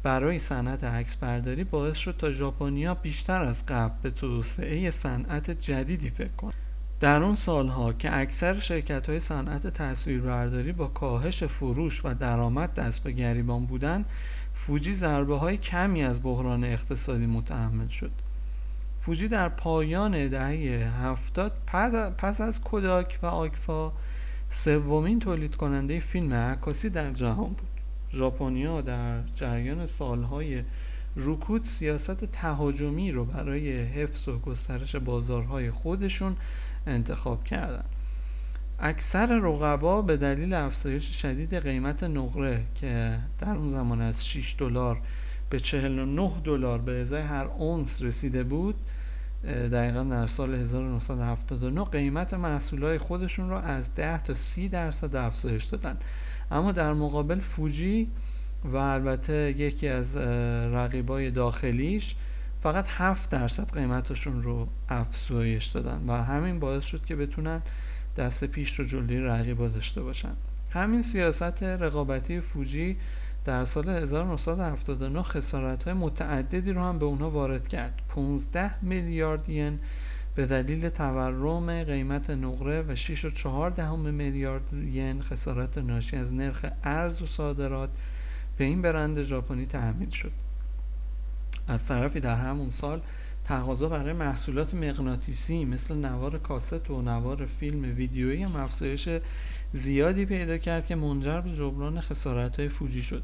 [0.03, 6.09] برای صنعت عکس برداری باعث شد تا ژاپنیا بیشتر از قبل به توسعه صنعت جدیدی
[6.09, 6.53] فکر کنند.
[6.99, 13.03] در اون سالها که اکثر شرکت های صنعت تصویربرداری با کاهش فروش و درآمد دست
[13.03, 14.05] به گریبان بودند
[14.53, 18.11] فوجی ضربه های کمی از بحران اقتصادی متحمل شد.
[19.01, 21.51] فوجی در پایان دهه هفتاد
[22.17, 23.91] پس از کوداک و آکفا
[24.49, 27.67] سومین تولید کننده فیلم عکاسی در جهان بود.
[28.13, 30.63] ژاپنیا در جریان سالهای
[31.15, 36.35] رکود سیاست تهاجمی رو برای حفظ و گسترش بازارهای خودشون
[36.87, 37.89] انتخاب کردند
[38.79, 44.97] اکثر رقبا به دلیل افزایش شدید قیمت نقره که در اون زمان از 6 دلار
[45.49, 48.75] به 49 دلار به ازای هر اونس رسیده بود
[49.43, 55.97] دقیقا در سال 1979 قیمت محصولات خودشون رو از 10 تا 30 درصد افزایش دادن.
[56.51, 58.09] اما در مقابل فوجی
[58.63, 60.15] و البته یکی از
[60.73, 62.15] رقیبای داخلیش
[62.61, 67.61] فقط 7 درصد قیمتشون رو افزایش دادن و همین باعث شد که بتونن
[68.17, 70.33] دست پیش رو جلوی رقیبا داشته باشن.
[70.69, 72.97] همین سیاست رقابتی فوجی
[73.45, 78.01] در سال 1979 خسارت های متعددی رو هم به اونها وارد کرد.
[78.13, 79.79] 15 میلیارد ین
[80.35, 86.33] به دلیل تورم قیمت نقره و 6 و 4 دهم میلیارد ین خسارت ناشی از
[86.33, 87.89] نرخ ارز و صادرات
[88.57, 90.31] به این برند ژاپنی تحمیل شد.
[91.67, 93.01] از طرفی در همون سال
[93.45, 99.09] تقاضا برای محصولات مغناطیسی مثل نوار کاست و نوار فیلم ویدیویی هم افزایش
[99.73, 103.23] زیادی پیدا کرد که منجر به جبران خسارت های فوجی شد.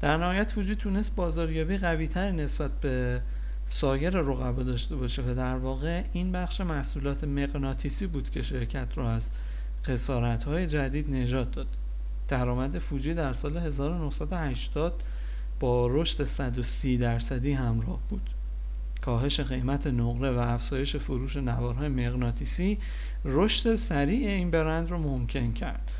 [0.00, 3.20] در نهایت فوجی تونست بازاریابی قویتر نسبت به
[3.72, 9.12] سایر رقبا داشته باشه و در واقع این بخش محصولات مغناطیسی بود که شرکت را
[9.12, 9.30] از
[9.84, 11.66] خسارت های جدید نجات داد.
[12.28, 15.02] درآمد فوجی در سال 1980
[15.60, 18.30] با رشد 130 درصدی همراه بود.
[19.00, 22.78] کاهش قیمت نقره و افزایش فروش نوارهای مغناطیسی
[23.24, 25.90] رشد سریع این برند رو ممکن کرد.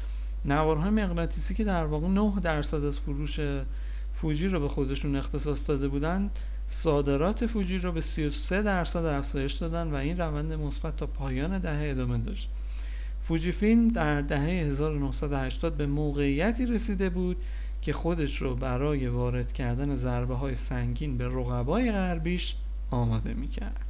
[0.45, 3.41] نوارهای مغناطیسی که در واقع 9 درصد از فروش
[4.15, 6.31] فوجی رو به خودشون اختصاص داده بودند
[6.73, 11.91] صادرات فوجی رو به 33 درصد افزایش دادن و این روند مثبت تا پایان دهه
[11.91, 12.49] ادامه داشت.
[13.23, 17.37] فوجی فیلم در دهه 1980 به موقعیتی رسیده بود
[17.83, 22.57] که خودش رو برای وارد کردن ضربه های سنگین به رقبای غربیش
[22.91, 23.87] آماده می کرد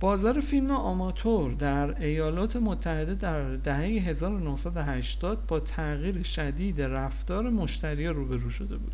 [0.00, 8.50] بازار فیلم آماتور در ایالات متحده در دهه 1980 با تغییر شدید رفتار مشتری روبرو
[8.50, 8.92] شده بود.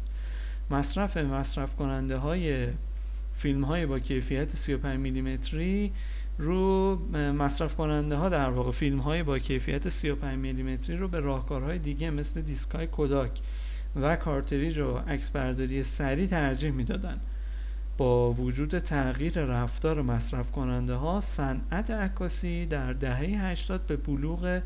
[0.71, 2.69] مصرف مصرف کننده های
[3.37, 5.93] فیلم های با کیفیت 35 میلیمتری
[6.39, 6.97] رو
[7.33, 12.11] مصرف کننده ها در واقع فیلم های با کیفیت 35 میلیمتری رو به راهکارهای دیگه
[12.11, 13.31] مثل دیسکای کوداک
[13.97, 17.21] و کارتریج و عکس برداری سریع ترجیح می‌دادند
[17.97, 24.61] با وجود تغییر رفتار مصرف کننده ها صنعت عکاسی در دهه 80 به بلوغ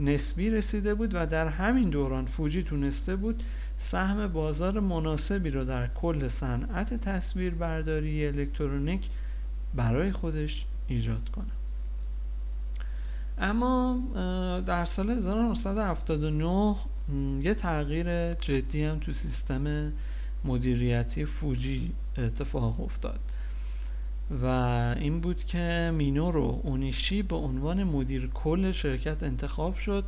[0.00, 3.42] نسبی رسیده بود و در همین دوران فوجی تونسته بود
[3.78, 9.08] سهم بازار مناسبی رو در کل صنعت تصویربرداری الکترونیک
[9.74, 11.44] برای خودش ایجاد کنه.
[13.38, 13.98] اما
[14.66, 16.76] در سال 1979
[17.42, 19.92] یه تغییر جدی هم تو سیستم
[20.44, 23.20] مدیریتی فوجی اتفاق افتاد
[24.42, 24.46] و
[24.98, 30.04] این بود که مینورو اونیشی به عنوان مدیر کل شرکت انتخاب شد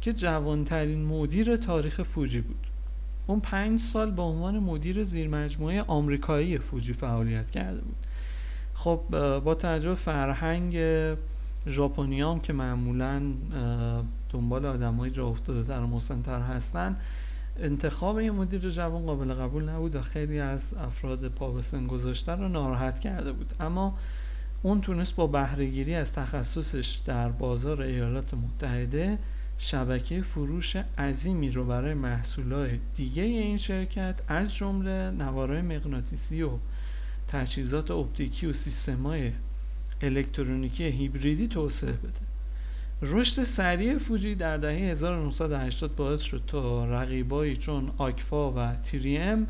[0.00, 2.66] که جوانترین مدیر تاریخ فوجی بود.
[3.32, 7.96] اون پنج سال به عنوان مدیر زیرمجموعه آمریکایی فوجی فعالیت کرده بود.
[8.74, 9.00] خب
[9.44, 10.76] با توجه فرهنگ
[11.66, 13.22] ژاپنیام که معمولا
[14.30, 16.96] دنبال آدم های جا افتاده تر و هستن
[17.60, 21.52] انتخاب این مدیر جوان قابل قبول نبود و خیلی از افراد پا
[21.88, 23.54] گذاشتن رو ناراحت کرده بود.
[23.60, 23.98] اما
[24.62, 29.18] اون تونست با بهرهگیری از تخصصش در بازار ایالات متحده
[29.64, 36.50] شبکه فروش عظیمی رو برای محصولات دیگه این شرکت از جمله نوارهای مغناطیسی و
[37.28, 39.32] تجهیزات اپتیکی و سیستمای
[40.00, 42.20] الکترونیکی هیبریدی توسعه بده.
[43.02, 49.46] رشد سریع فوجی در دهه 1980 باعث شد تا رقیبایی چون آکفا و تیریم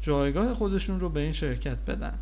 [0.00, 2.14] جایگاه خودشون رو به این شرکت بدن.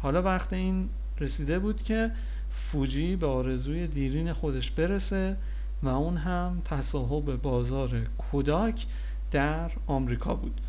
[0.00, 0.88] حالا وقت این
[1.20, 2.10] رسیده بود که
[2.50, 5.36] فوجی به آرزوی دیرین خودش برسه
[5.82, 8.86] و اون هم تصاحب بازار کوداک
[9.30, 10.60] در آمریکا بود.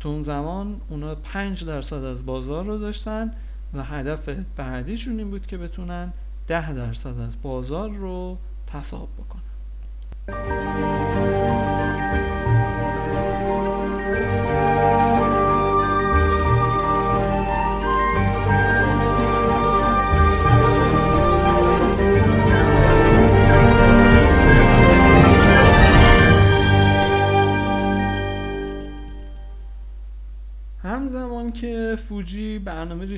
[0.00, 3.34] تو اون زمان اونا 5 درصد از بازار رو داشتن
[3.74, 6.12] و هدف بعدیشون این بود که بتونن
[6.46, 11.01] 10 درصد از بازار رو تصاحب بکنن.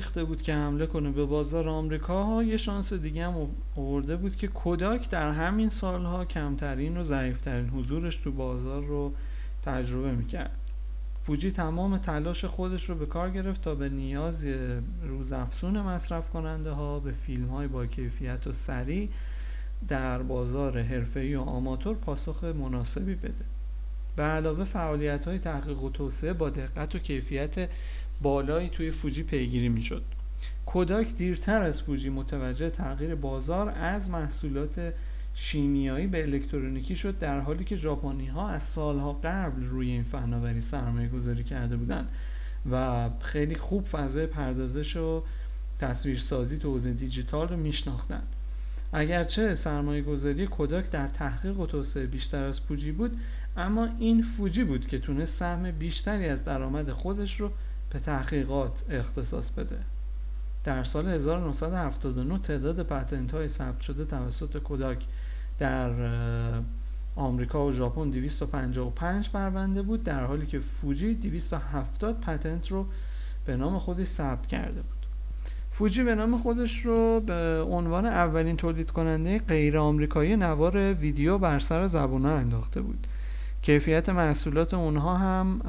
[0.05, 4.47] ریخته بود که حمله کنه به بازار آمریکا یه شانس دیگه هم آورده بود که
[4.47, 9.13] کوداک در همین سالها کمترین و ضعیفترین حضورش تو بازار رو
[9.63, 10.57] تجربه می‌کرد.
[11.21, 14.47] فوجی تمام تلاش خودش رو به کار گرفت تا به نیاز
[15.03, 19.09] روزافزون مصرف کننده ها به فیلم های با کیفیت و سریع
[19.87, 23.45] در بازار حرفه‌ای و آماتور پاسخ مناسبی بده.
[24.15, 27.69] به علاوه فعالیت های تحقیق و توسعه با دقت و کیفیت
[28.21, 30.03] بالایی توی فوجی پیگیری می‌شد.
[30.65, 34.93] کوداک دیرتر از فوجی متوجه تغییر بازار از محصولات
[35.33, 40.61] شیمیایی به الکترونیکی شد در حالی که ژاپنی ها از سالها قبل روی این فناوری
[40.61, 42.07] سرمایه گذاری کرده بودند
[42.71, 45.23] و خیلی خوب فضای پردازش و
[45.79, 48.27] تصویرسازی تو حوزه دیجیتال رو میشناختند.
[48.93, 53.17] اگرچه سرمایه گذاری کوداک در تحقیق و توسعه بیشتر از فوجی بود
[53.57, 57.51] اما این فوجی بود که تونست سهم بیشتری از درآمد خودش رو
[57.95, 59.77] به تحقیقات اختصاص بده.
[60.63, 64.97] در سال 1979 تعداد پتنت های ثبت شده توسط کوداک
[65.59, 65.91] در
[67.15, 72.85] آمریکا و ژاپن 255 پرونده بود در حالی که فوجی 270 پتنت رو
[73.45, 75.05] به نام خودش ثبت کرده بود.
[75.71, 81.59] فوجی به نام خودش رو به عنوان اولین تولید کننده غیر آمریکایی نوار ویدیو بر
[81.59, 83.07] سر زبونه انداخته بود.
[83.61, 85.61] کیفیت محصولات اونها هم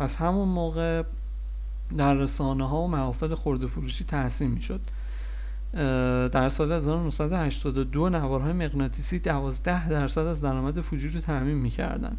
[0.00, 1.02] از همون موقع
[1.96, 4.80] در رسانه ها و محافل خورده فروشی تحسین می شد
[6.32, 12.16] در سال 1982 نوارهای مغناطیسی 12 درصد از درآمد فوجی رو تعمین می کردن.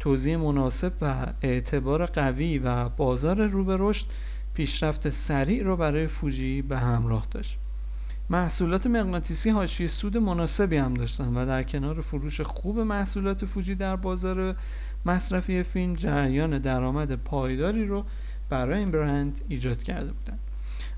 [0.00, 4.06] توضیح مناسب و اعتبار قوی و بازار رو به رشد
[4.54, 7.58] پیشرفت سریع رو برای فوجی به همراه داشت
[8.30, 13.96] محصولات مغناطیسی حاشیه سود مناسبی هم داشتن و در کنار فروش خوب محصولات فوجی در
[13.96, 14.56] بازار
[15.06, 18.04] مصرفی فیلم جریان درآمد پایداری رو
[18.54, 20.38] برای این برند ایجاد کرده بودند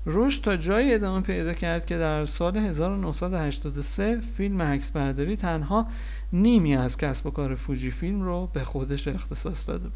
[0.05, 5.87] رشد تا جایی ادامه پیدا کرد که در سال 1983 فیلم عکس برداری تنها
[6.33, 9.93] نیمی از کسب و کار فوجی فیلم رو به خودش اختصاص داده بود.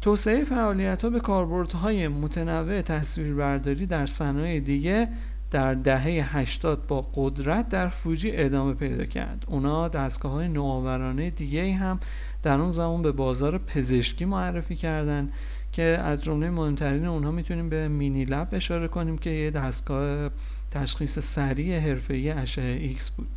[0.00, 5.08] توسعه فعالیت ها به کاربردهای متنوع تصویربرداری در صنایع دیگه
[5.50, 9.44] در دهه 80 با قدرت در فوجی ادامه پیدا کرد.
[9.48, 12.00] اونا دستگاه های نوآورانه دیگه هم
[12.42, 15.32] در اون زمان به بازار پزشکی معرفی کردن
[15.72, 20.30] که از جمله مهمترین اونها می‌تونیم به mini lab اشاره کنیم که یه دستگاه
[20.70, 23.28] تشخیص سریع حرفه‌ای اشعه ایکس بود.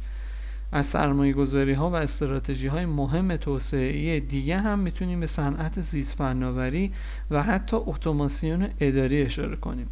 [0.72, 6.18] از سرمایه گذاری ها و استراتژی های مهم توسعه دیگه هم می‌تونیم به صنعت زیست
[6.18, 6.92] فناوری
[7.32, 9.88] و حتی اتوماسیون اداری اشاره کنیم.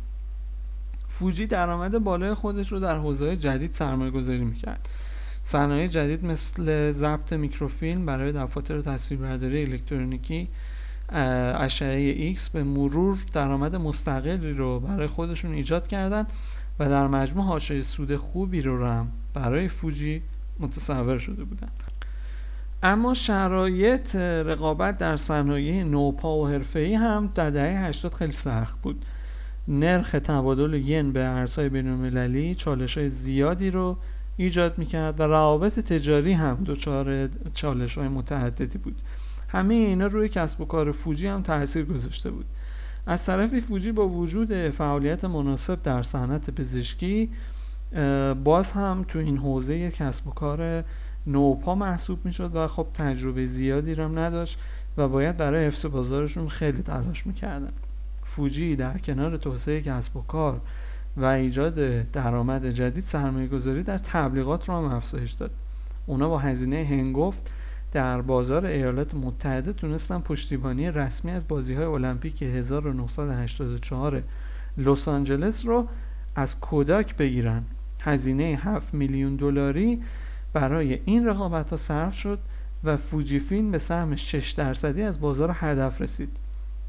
[1.08, 4.90] فوجی درآمد بالای خودش رو در حوزه جدید سرمایه گذاری می‌کرد.
[5.44, 10.48] صنایع جدید مثل ضبط میکروفیلم برای دفاتر تصویربرداری الکترونیکی
[11.12, 16.26] اشعه ایکس به مرور درآمد مستقلی رو برای خودشون ایجاد کردن
[16.80, 20.22] و در مجموع حاشیه سود خوبی رو هم برای فوجی
[20.60, 21.70] متصور شده بودن.
[22.84, 29.06] اما شرایط رقابت در صنایع نوپا و حرفه‌ای هم در دهه 80 خیلی سخت بود.
[29.68, 33.98] نرخ تبادل ین به ارزهای بین‌المللی چالش های زیادی رو
[34.38, 38.96] ایجاد می‌کرد و روابط تجاری هم دچار چالش های متعددی بود.
[39.52, 42.46] همه اینا روی کسب و کار فوجی هم تاثیر گذاشته بود.
[43.06, 47.30] از طرفی فوجی با وجود فعالیت مناسب در صنعت پزشکی
[48.44, 50.84] باز هم تو این حوزه کسب و کار
[51.28, 54.60] نوپا محسوب می‌شد و خب تجربه زیادی هم نداشت
[54.98, 57.72] و باید برای حفظ بازارشون خیلی تلاش می‌کردن.
[58.24, 60.62] فوجی در کنار توسعه کسب و کار
[61.18, 61.76] و ایجاد
[62.12, 65.52] درآمد جدید سرمایه گذاری در تبلیغات رو هم افزایش داد.
[66.06, 67.52] اونا با هزینه هنگفت
[67.92, 74.24] در بازار ایالات متحده تونستن پشتیبانی رسمی از بازی های المپیک 1984
[74.78, 75.88] لس آنجلس رو
[76.36, 77.64] از کوداک بگیرن.
[78.00, 80.02] هزینه 7 میلیون دلاری
[80.54, 82.40] برای این رقابت ها صرف شد
[82.84, 86.38] و فوجی فیلم به سهم 6 درصدی از بازار هدف رسید.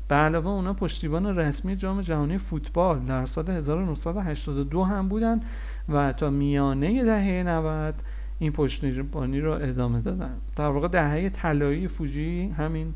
[0.09, 5.41] به علاوه اونا پشتیبان رسمی جام جهانی فوتبال در سال 1982 هم بودن
[5.89, 7.95] و تا میانه دهه 90
[8.43, 10.35] این پشتیبانی رو ادامه دادن.
[10.57, 12.95] در واقع دهه طلایی فوجی همین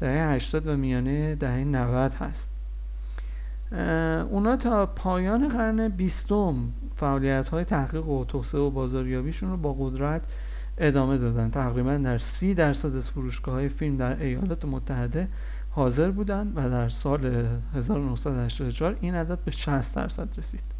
[0.00, 2.50] دهه 80 و میانه دهه 90 هست.
[4.30, 6.54] اونا تا پایان قرن بیستم
[6.96, 10.22] فعالیت های تحقیق و توسعه و بازاریابیشون رو با قدرت
[10.78, 11.50] ادامه دادن.
[11.50, 15.28] تقریبا در سی درصد از فروشگاه های فیلم در ایالات متحده
[15.70, 20.71] حاضر بودند و در سال 1984 این عدد به 60 درصد رسید.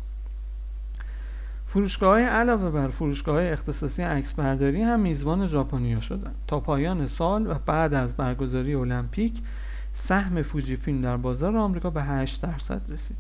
[1.73, 7.55] فروشگاه علاوه بر فروشگاه اختصاصی عکس برداری هم میزبان ژاپنیا شدند تا پایان سال و
[7.55, 9.33] بعد از برگزاری المپیک
[9.93, 13.17] سهم فوجی فیلم در بازار آمریکا به 8 درصد رسید.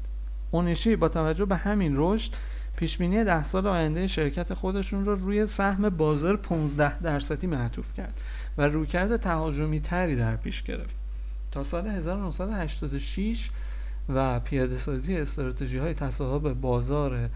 [0.51, 2.33] اونشی با توجه به همین رشد
[2.77, 8.21] پیشبینی ده سال آینده شرکت خودشون رو روی سهم بازار 15 درصدی معطوف کرد
[8.59, 10.95] و رویکرد تهاجمی تری در پیش گرفت.
[11.51, 13.51] تا سال 1986
[14.09, 17.29] و پیاده سازی استراتژی های تصاحب بازار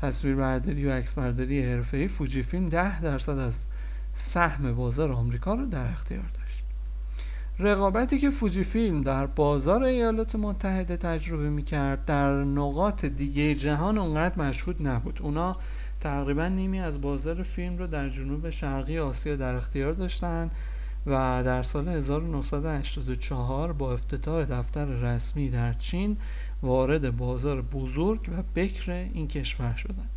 [0.00, 3.54] تصویربرداری و عکسبرداری حرفه‌ای فوجی فیلم 10 درصد از
[4.14, 6.64] سهم بازار آمریکا رو در اختیار داشت.
[7.58, 14.38] رقابتی که فوجی فیلم در بازار ایالات متحده تجربه می‌کرد در نقاط دیگه جهان اونقدر
[14.38, 15.18] مشهود نبود.
[15.22, 15.56] اونا
[16.00, 20.50] تقریبا نیمی از بازار فیلم رو در جنوب شرقی آسیا در اختیار داشتن
[21.06, 26.16] و در سال 1984 با افتتاح دفتر رسمی در چین
[26.62, 30.10] وارد بازار بزرگ و بکر این کشور شدند.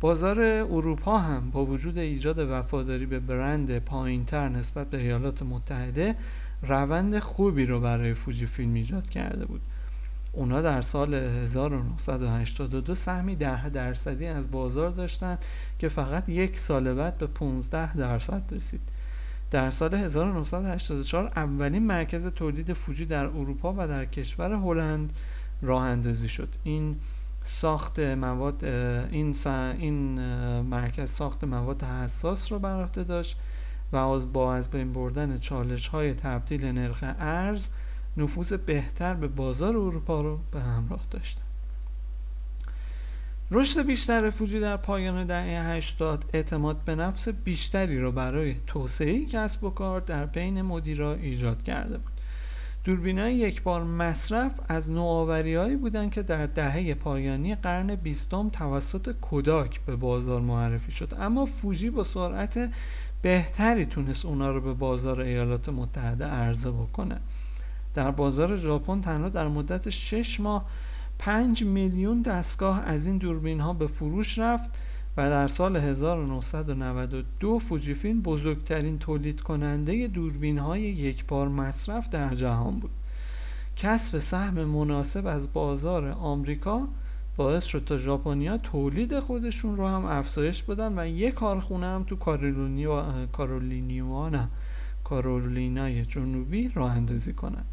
[0.00, 6.16] بازار اروپا هم با وجود ایجاد وفاداری به برند پایینتر نسبت به ایالات متحده
[6.62, 9.60] روند خوبی رو برای فوجی فیلم ایجاد کرده بود
[10.32, 15.38] اونا در سال 1982 سهمی ده درصدی از بازار داشتند
[15.78, 18.80] که فقط یک سال بعد به 15 درصد رسید
[19.50, 25.12] در سال 1984 اولین مرکز تولید فوجی در اروپا و در کشور هلند
[25.62, 26.48] راه اندازی شد.
[26.64, 26.96] این
[27.42, 30.20] ساخت مواد این این
[30.60, 33.36] مرکز ساخت مواد حساس رو بر عهده داشت
[33.92, 37.68] و از با از بین بردن چالش های تبدیل نرخ ارز
[38.16, 41.42] نفوذ بهتر به بازار اروپا رو به همراه داشتن.
[43.52, 49.64] رشد بیشتر فوجی در پایان دهه 80 اعتماد به نفس بیشتری را برای توسعه کسب
[49.64, 52.09] و کار در بین مدیرا ایجاد کرده بود.
[52.84, 59.80] دوربینای یک بار مصرف از نوآوریهایی بودند که در دهه پایانی قرن بیستم توسط کوداک
[59.80, 61.14] به بازار معرفی شد.
[61.18, 62.70] اما فوجی با سرعت
[63.22, 67.20] بهتری تونست اونا رو به بازار ایالات متحده عرضه بکنه.
[67.94, 70.64] در بازار ژاپن تنها در مدت 6 ماه
[71.18, 74.70] 5 میلیون دستگاه از این دوربین ها به فروش رفت.
[75.16, 82.78] و در سال 1992 فوجیفیلم بزرگترین تولید کننده دوربین های یک بار مصرف در جهان
[82.78, 82.90] بود.
[83.76, 86.88] کسب سهم مناسب از بازار آمریکا
[87.36, 92.16] باعث شد تا ژاپنیا تولید خودشون رو هم افزایش بدن و یک کارخونه هم تو
[93.32, 94.48] کارولینیوانا
[95.04, 97.64] کارولینای جنوبی راه اندازی کنند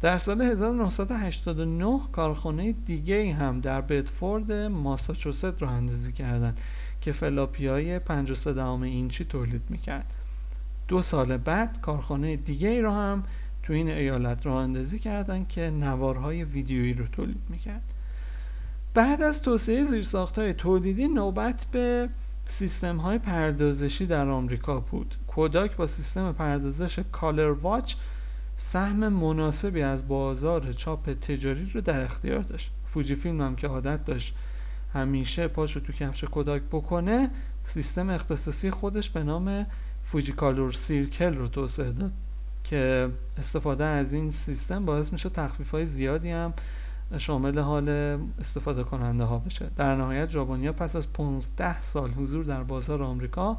[0.00, 6.58] در سال 1989 کارخانه دیگه هم در بدفورد ماساچوست راه اندازی کردند
[7.00, 10.14] که فلاپی های 53 اینچی تولید می‌کرد.
[10.88, 13.24] دو سال بعد کارخانه دیگه ای رو هم
[13.62, 17.82] تو این ایالت راه اندازی کردن که نوارهای ویدیویی رو تولید می‌کرد.
[18.94, 22.08] بعد از توسعه زیرساخت های تولیدی نوبت به
[22.46, 25.14] سیستم های پردازشی در آمریکا بود.
[25.26, 27.94] کوداک با سیستم پردازش Colorwatch
[28.60, 32.70] سهم مناسبی از بازار چاپ تجاری رو در اختیار داشت.
[32.86, 34.34] فوجی فیلم هم که عادت داشت
[34.94, 37.30] همیشه پاشو تو کفش کوداک بکنه
[37.64, 39.66] سیستم اختصاصی خودش به نام
[40.02, 42.12] Fujicolor Circle رو توسعه داد
[42.64, 46.54] که استفاده از این سیستم باعث میشه تخفیف های زیادی هم
[47.18, 47.88] شامل حال
[48.38, 49.70] استفاده کننده ها بشه.
[49.76, 53.58] در نهایت ژاپنیا پس از 15 سال حضور در بازار آمریکا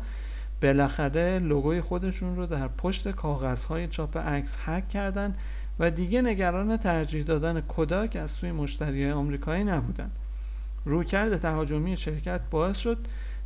[0.62, 5.36] بالاخره لوگوی خودشون رو در پشت کاغذهای چاپ عکس هک کردن
[5.80, 10.12] و دیگه نگران ترجیح دادن کوداک از سوی مشتری آمریکایی نبودن.
[10.86, 12.97] رویکرد تهاجمی شرکت باعث شد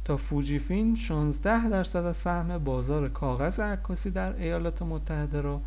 [0.05, 5.61] تا فوجیفین 16 درصد از سهم بازار کاغذ عکاسی در ایالات متحده را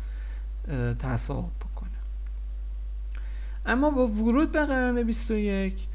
[0.99, 1.89] تصاحب بکنه.
[3.65, 5.87] اما با ورود به قرن 21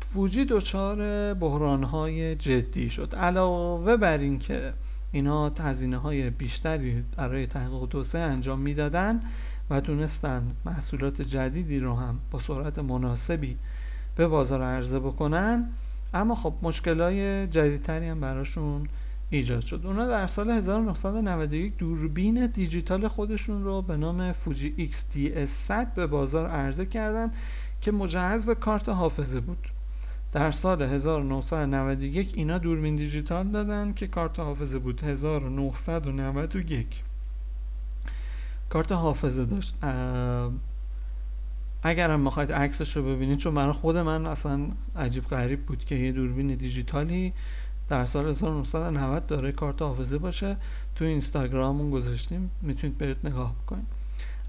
[0.00, 3.14] فوجی دچار بحرانهای جدی شد.
[3.14, 4.72] علاوه بر اینکه
[5.12, 9.20] اینها هزینه های بیشتری برای تحقیق توسعه انجام می‌دادن
[9.70, 13.56] و تونستن محصولات جدیدی رو هم با سرعت مناسبی
[14.16, 15.68] به بازار عرضه بکنن
[16.14, 18.88] اما خب مشکلای جدیدتری هم براشون
[19.30, 19.80] ایجاد شد.
[19.84, 26.48] اونا در سال 1991 دوربین دیجیتال خودشون رو به نام فوجی XTS 100 به بازار
[26.48, 27.32] عرضه کردن
[27.80, 29.68] که مجهز به کارت حافظه بود.
[30.32, 35.02] در سال 1991 اینا دوربین دیجیتال دادن که کارت حافظه بود.
[35.04, 37.02] 1991
[38.68, 39.74] کارت حافظه داشت.
[41.82, 44.60] اگر هم می‌خواید عکسش رو ببینید چون برای خود من اصلا
[44.96, 47.32] عجیب غریب بود که یه دوربین دیجیتالی
[47.88, 50.56] در سال 1990 داره کارت حافظه باشه.
[50.94, 52.50] تو اینستاگراممون گذاشتیم.
[52.62, 53.99] می‌تونید برید نگاه بکنید.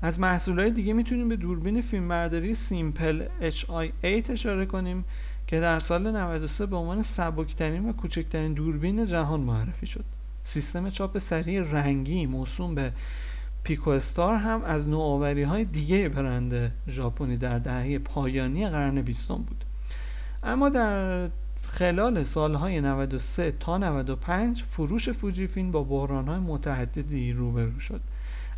[0.01, 5.05] از محصولات دیگه می‌تونیم به دوربین فیلمبرداری سیمپل HI8 اشاره کنیم
[5.47, 10.05] که در سال 93 به عنوان سبکترین و کوچکترین دوربین جهان معرفی شد.
[10.43, 12.91] سیستم چاپ سریع رنگی موسوم به
[13.63, 19.63] پیکو استار هم از نوآوری های دیگه برند ژاپنی در دهه پایانی قرن بیستم بود.
[20.43, 21.29] اما در
[21.67, 28.01] خلال سالهای 93 تا 95 فروش فوجی فیلم با بحرانهای متعددی روبرو شد.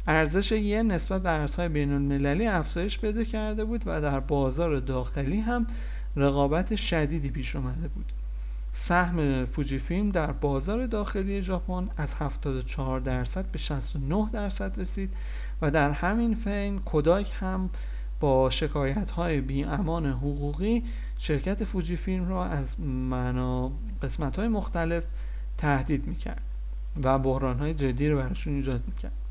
[0.07, 5.39] ارزش یه نسبت به ارزهای بین المللی افزایش پیدا کرده بود و در بازار داخلی
[5.39, 5.67] هم
[6.15, 8.11] رقابت شدیدی پیش اومده بود.
[8.73, 15.09] سهم فوجی فیلم در بازار داخلی ژاپن از 74 درصد به 69 درصد رسید
[15.61, 17.69] و در همین فین کوداک هم
[18.19, 20.83] با شکایت های بی امان حقوقی
[21.17, 25.03] شرکت فوجی فیلم را از معنا قسمت های مختلف
[25.57, 26.41] تهدید می‌کرد
[27.03, 29.22] و بحران های جدی رو براشون ایجاد می‌کرد.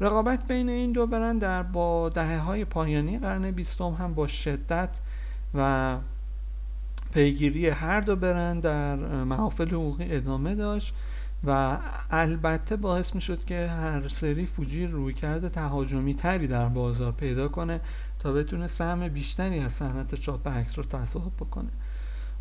[0.00, 4.90] رقابت بین این دو برند در با دهه های پایانی قرن بیستم هم با شدت
[5.54, 5.96] و
[7.12, 10.94] پیگیری هر دو برند در محافل حقوقی ادامه داشت
[11.46, 11.78] و
[12.10, 17.48] البته باعث می شد که هر سری فوجی روی کرده تهاجمی تری در بازار پیدا
[17.48, 17.80] کنه
[18.18, 21.68] تا بتونه سهم بیشتری از صنعت چاپ عکس رو تصاحب بکنه.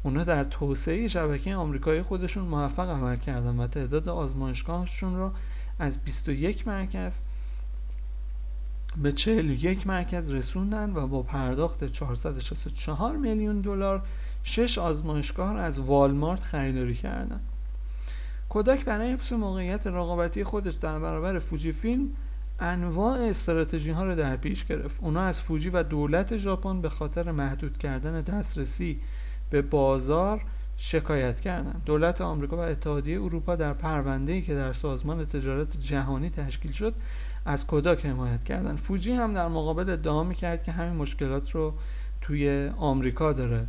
[0.04, 5.32] اونا در توسعه شبکه آمریکایی خودشون موفق عمل کردن و تعداد آزمایشگاهشون رو
[5.80, 7.20] از 21 مرکز
[8.98, 14.02] به 41 مرکز رسوندن و با پرداخت 464 میلیون دلار
[14.44, 17.42] شش آزمایشگاه را از والمارت خریداری کردند.
[18.50, 22.10] کودک برای حفظ موقعیت رقابتی خودش در برابر فوجی فیلم
[22.60, 27.32] انواع استراتژی ها رو در پیش گرفت اونا از فوجی و دولت ژاپن به خاطر
[27.32, 29.00] محدود کردن دسترسی
[29.50, 30.42] به بازار
[30.78, 36.72] شکایت کردند دولت آمریکا و اتحادیه اروپا در پرونده‌ای که در سازمان تجارت جهانی تشکیل
[36.72, 36.94] شد
[37.46, 41.74] از کوداک حمایت کردند فوجی هم در مقابل ادعا می‌کرد که همین مشکلات رو
[42.22, 43.66] توی آمریکا داره.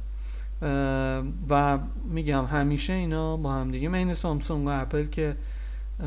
[1.51, 5.37] و میگم همیشه اینا با هم دیگه این سامسونگ و اپل که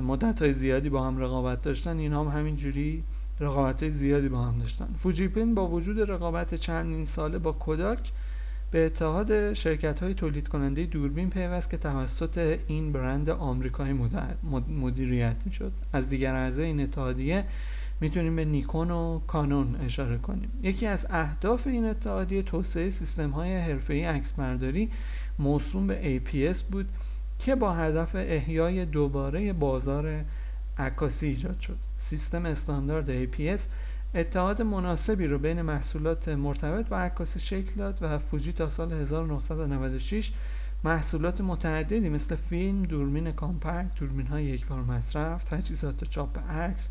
[0.01, 3.03] مدت های زیادی با هم رقابت داشتن اینا هم همینجوری
[3.39, 4.87] رقابت های زیادی با هم داشتن.
[4.97, 8.11] فوجیپین با وجود رقابت چندین ساله با کوداک
[8.71, 13.99] به اتحاد شرکت های تولید کننده دوربین پیوست که توسط این برند آمریکایی
[14.69, 17.43] مدیریت می شد از دیگر اعضای این اتحادیه
[18.01, 20.49] می‌تونیم به نیکون و کانون اشاره کنیم.
[20.63, 24.89] یکی از اهداف این اتحادیه توسعه سیستم های حرفه‌ای عکسبرداری
[25.39, 26.89] موسوم به APS بود
[27.39, 30.23] که با هدف احیای دوباره بازار
[30.77, 31.77] عکاسی ایجاد شد.
[31.97, 33.61] سیستم استاندارد APS
[34.15, 40.31] اتحاد مناسبی رو بین محصولات مرتبط با عکاسی شکل داد و فوجی تا سال 1996
[40.83, 46.89] محصولات متعددی مثل فیلم، دوربین compact، دوربین های یک بار مصرف، تجهیزات چاپ عکس،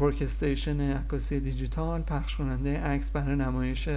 [0.00, 3.88] workstation عکاسی دیجیتال پخش کننده عکس برای نمایش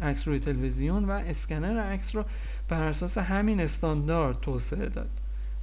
[0.00, 2.24] عکس روی تلویزیون و اسکنر عکس رو
[2.68, 5.10] بر اساس همین استاندارد توسعه داد.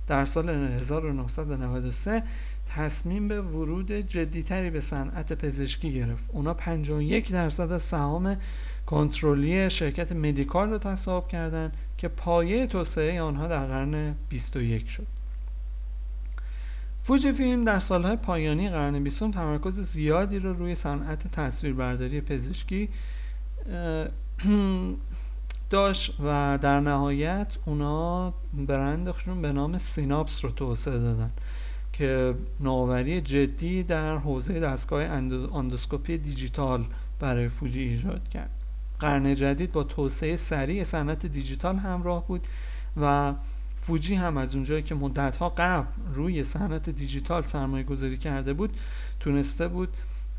[0.07, 2.23] در سال 1993
[2.75, 6.29] تصمیم به ورود جدیتری به صنعت پزشکی گرفت.
[6.33, 8.37] اونا 51 درصد از سهام
[8.85, 15.07] کنترلی شرکت مدیکال رو تصاحب کردند که پایه توسعه آنها در قرن 21 شد.
[17.03, 22.89] فوجی فیلم در سالهای پایانی قرن بیستم تمرکز زیادی رو روی صنعت تصویربرداری پزشکی
[25.69, 31.31] داشت و در نهایت اونا برندشون به نام Synapse رو توسعه دادن.
[31.93, 36.85] که نوآوری جدی در حوزه دستگاه اندوسکوپی دیجیتال
[37.19, 38.49] برای فوجی ایجاد کرد.
[38.99, 42.47] قرن جدید با توسعه سریع صنعت دیجیتال همراه بود
[43.01, 43.33] و
[43.81, 48.73] فوجی هم از اونجایی که مدتها قبل روی صنعت دیجیتال سرمایه گذاری کرده بود
[49.19, 49.89] تونسته بود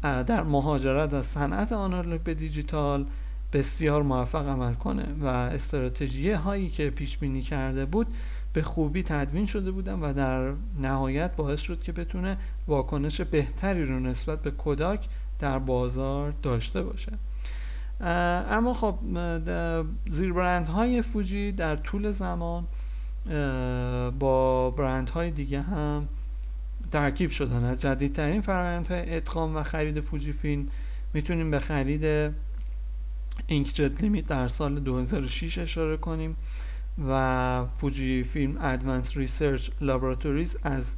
[0.02, 3.06] در مهاجرت از صنعت آنالوگ به دیجیتال
[3.52, 8.06] بسیار موفق عمل کنه و استراتژی هایی که پیش بینی کرده بود
[8.52, 12.36] به خوبی تدوین شده بودن و در نهایت باعث شد که بتونه
[12.66, 17.12] واکنش بهتری رو نسبت به کوداک در بازار داشته باشه.
[18.50, 18.98] اما خب
[20.68, 22.66] های فوجی در طول زمان
[24.18, 26.08] با برندهای دیگه هم
[26.92, 27.64] ترکیب شدن.
[27.64, 30.68] از جدیدترین فرآیندهای ادغام و خرید فوجی فیلم
[31.14, 32.32] می‌تونیم به خرید
[33.46, 36.36] Inkjet Limited در سال 2006 اشاره کنیم.
[37.08, 40.94] و Fujifilm Advanced Research Laboratories از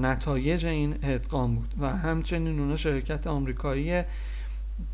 [0.00, 4.02] نتایج این ادغام بود و همچنین اونا شرکت آمریکایی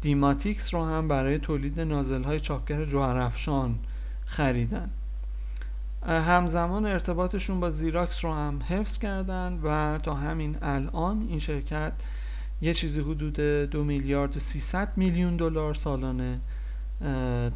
[0.01, 3.79] Dimatix رو هم برای تولید نازل های چاپگر جوهرافشان
[4.27, 4.91] خریدن.
[6.07, 11.93] همزمان ارتباطشون با زیراکس رو هم حفظ کردن و تا همین الان این شرکت
[12.61, 13.41] یه چیزی حدود
[13.71, 16.41] دو میلیارد و 300 میلیون دلار سالانه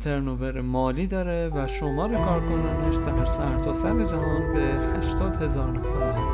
[0.01, 6.30] ترنوور مالی داره و شمار کارکنانش در سرتاسر سر جهان به 80 هزار نفر.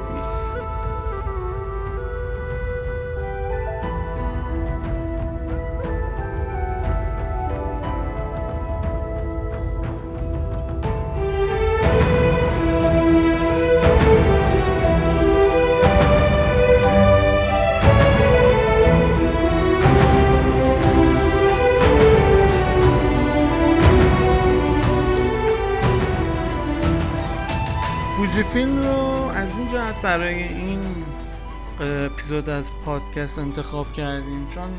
[33.17, 34.47] پادکست انتخاب کردیم.
[34.49, 34.71] چون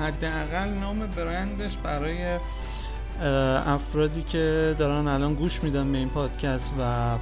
[0.00, 2.38] حداقل نام برندش برای
[3.66, 7.14] افرادی که دارن الان گوش میدن به این پادکست و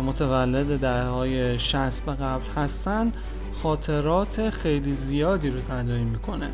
[0.00, 3.12] متولد دهه های 60 به قبل هستن
[3.62, 6.48] خاطرات خیلی زیادی رو تداعی می‌کنه.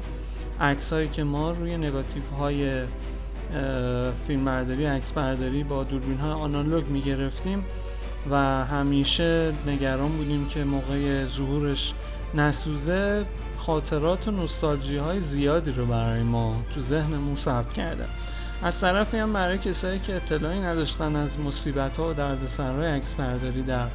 [0.60, 2.82] عکس هایی که ما روی نگاتیف های
[4.26, 7.64] فیلم برداری عکس برداری با دوربین های آنالوگ می‌گرفتیم
[8.30, 11.94] و همیشه نگران بودیم که موقع ظهورش
[12.34, 13.24] نسوزه
[13.58, 18.04] خاطرات و نوستالژی های زیادی رو برای ما تو ذهنمون ثبت کرده.
[18.62, 23.62] از طرفی هم برای کسایی که اطلاعی نداشتن از مصیبت ها و دردسرهای عکس برداری
[23.62, 23.86] در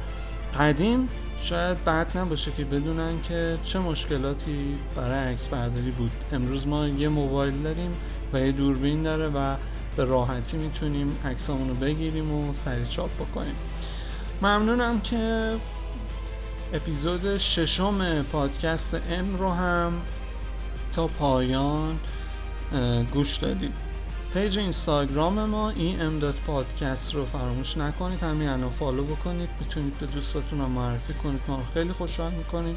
[0.58, 1.08] قدیم
[1.40, 6.10] شاید بد نباشه که بدونن که چه مشکلاتی برای عکس برداری بود.
[6.32, 7.90] امروز ما یه موبایل داریم
[8.32, 9.56] و یه دوربین داره و
[9.96, 13.54] به راحتی می‌تونیم عکسامون بگیریم و سریع چاپ بکنیم.
[14.42, 15.52] ممنونم که
[16.72, 19.92] اپیزود ششم پادکست ام رو هم
[20.96, 21.98] تا پایان
[23.12, 23.72] گوش دادید.
[24.34, 29.48] page اینستاگرام ما این ام پادکست رو فراموش نکنید همین الان follow بکنید.
[29.60, 31.40] می‌تونید به دوستاتون رو معرفی کنید.
[31.48, 32.76] ما خیلی خوشحال می‌کنیم.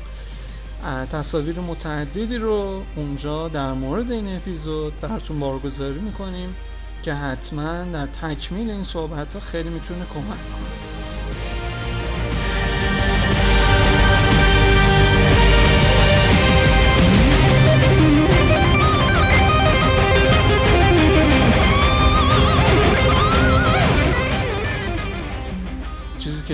[1.12, 6.56] تصاویر متعددی رو اونجا در مورد این اپیزود براتون بارگذاری می‌کنیم
[7.04, 10.85] که حتما در تکمیل این صحبت ها خیلی می‌تونه کمک کنه.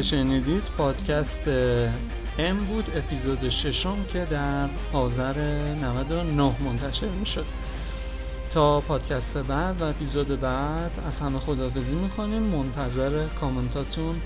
[0.02, 1.48] که شنیدید پادکست
[2.38, 5.40] ام بود اپیزود ششم که در آذر
[5.74, 7.46] 99 منتشر می شد
[8.54, 14.22] تا پادکست بعد و اپیزود بعد از همه خداحافظی می‌کنیم منتظر کامنتاتون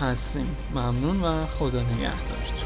[0.00, 0.56] هستیم.
[0.74, 2.65] ممنون و خدا نگهدار.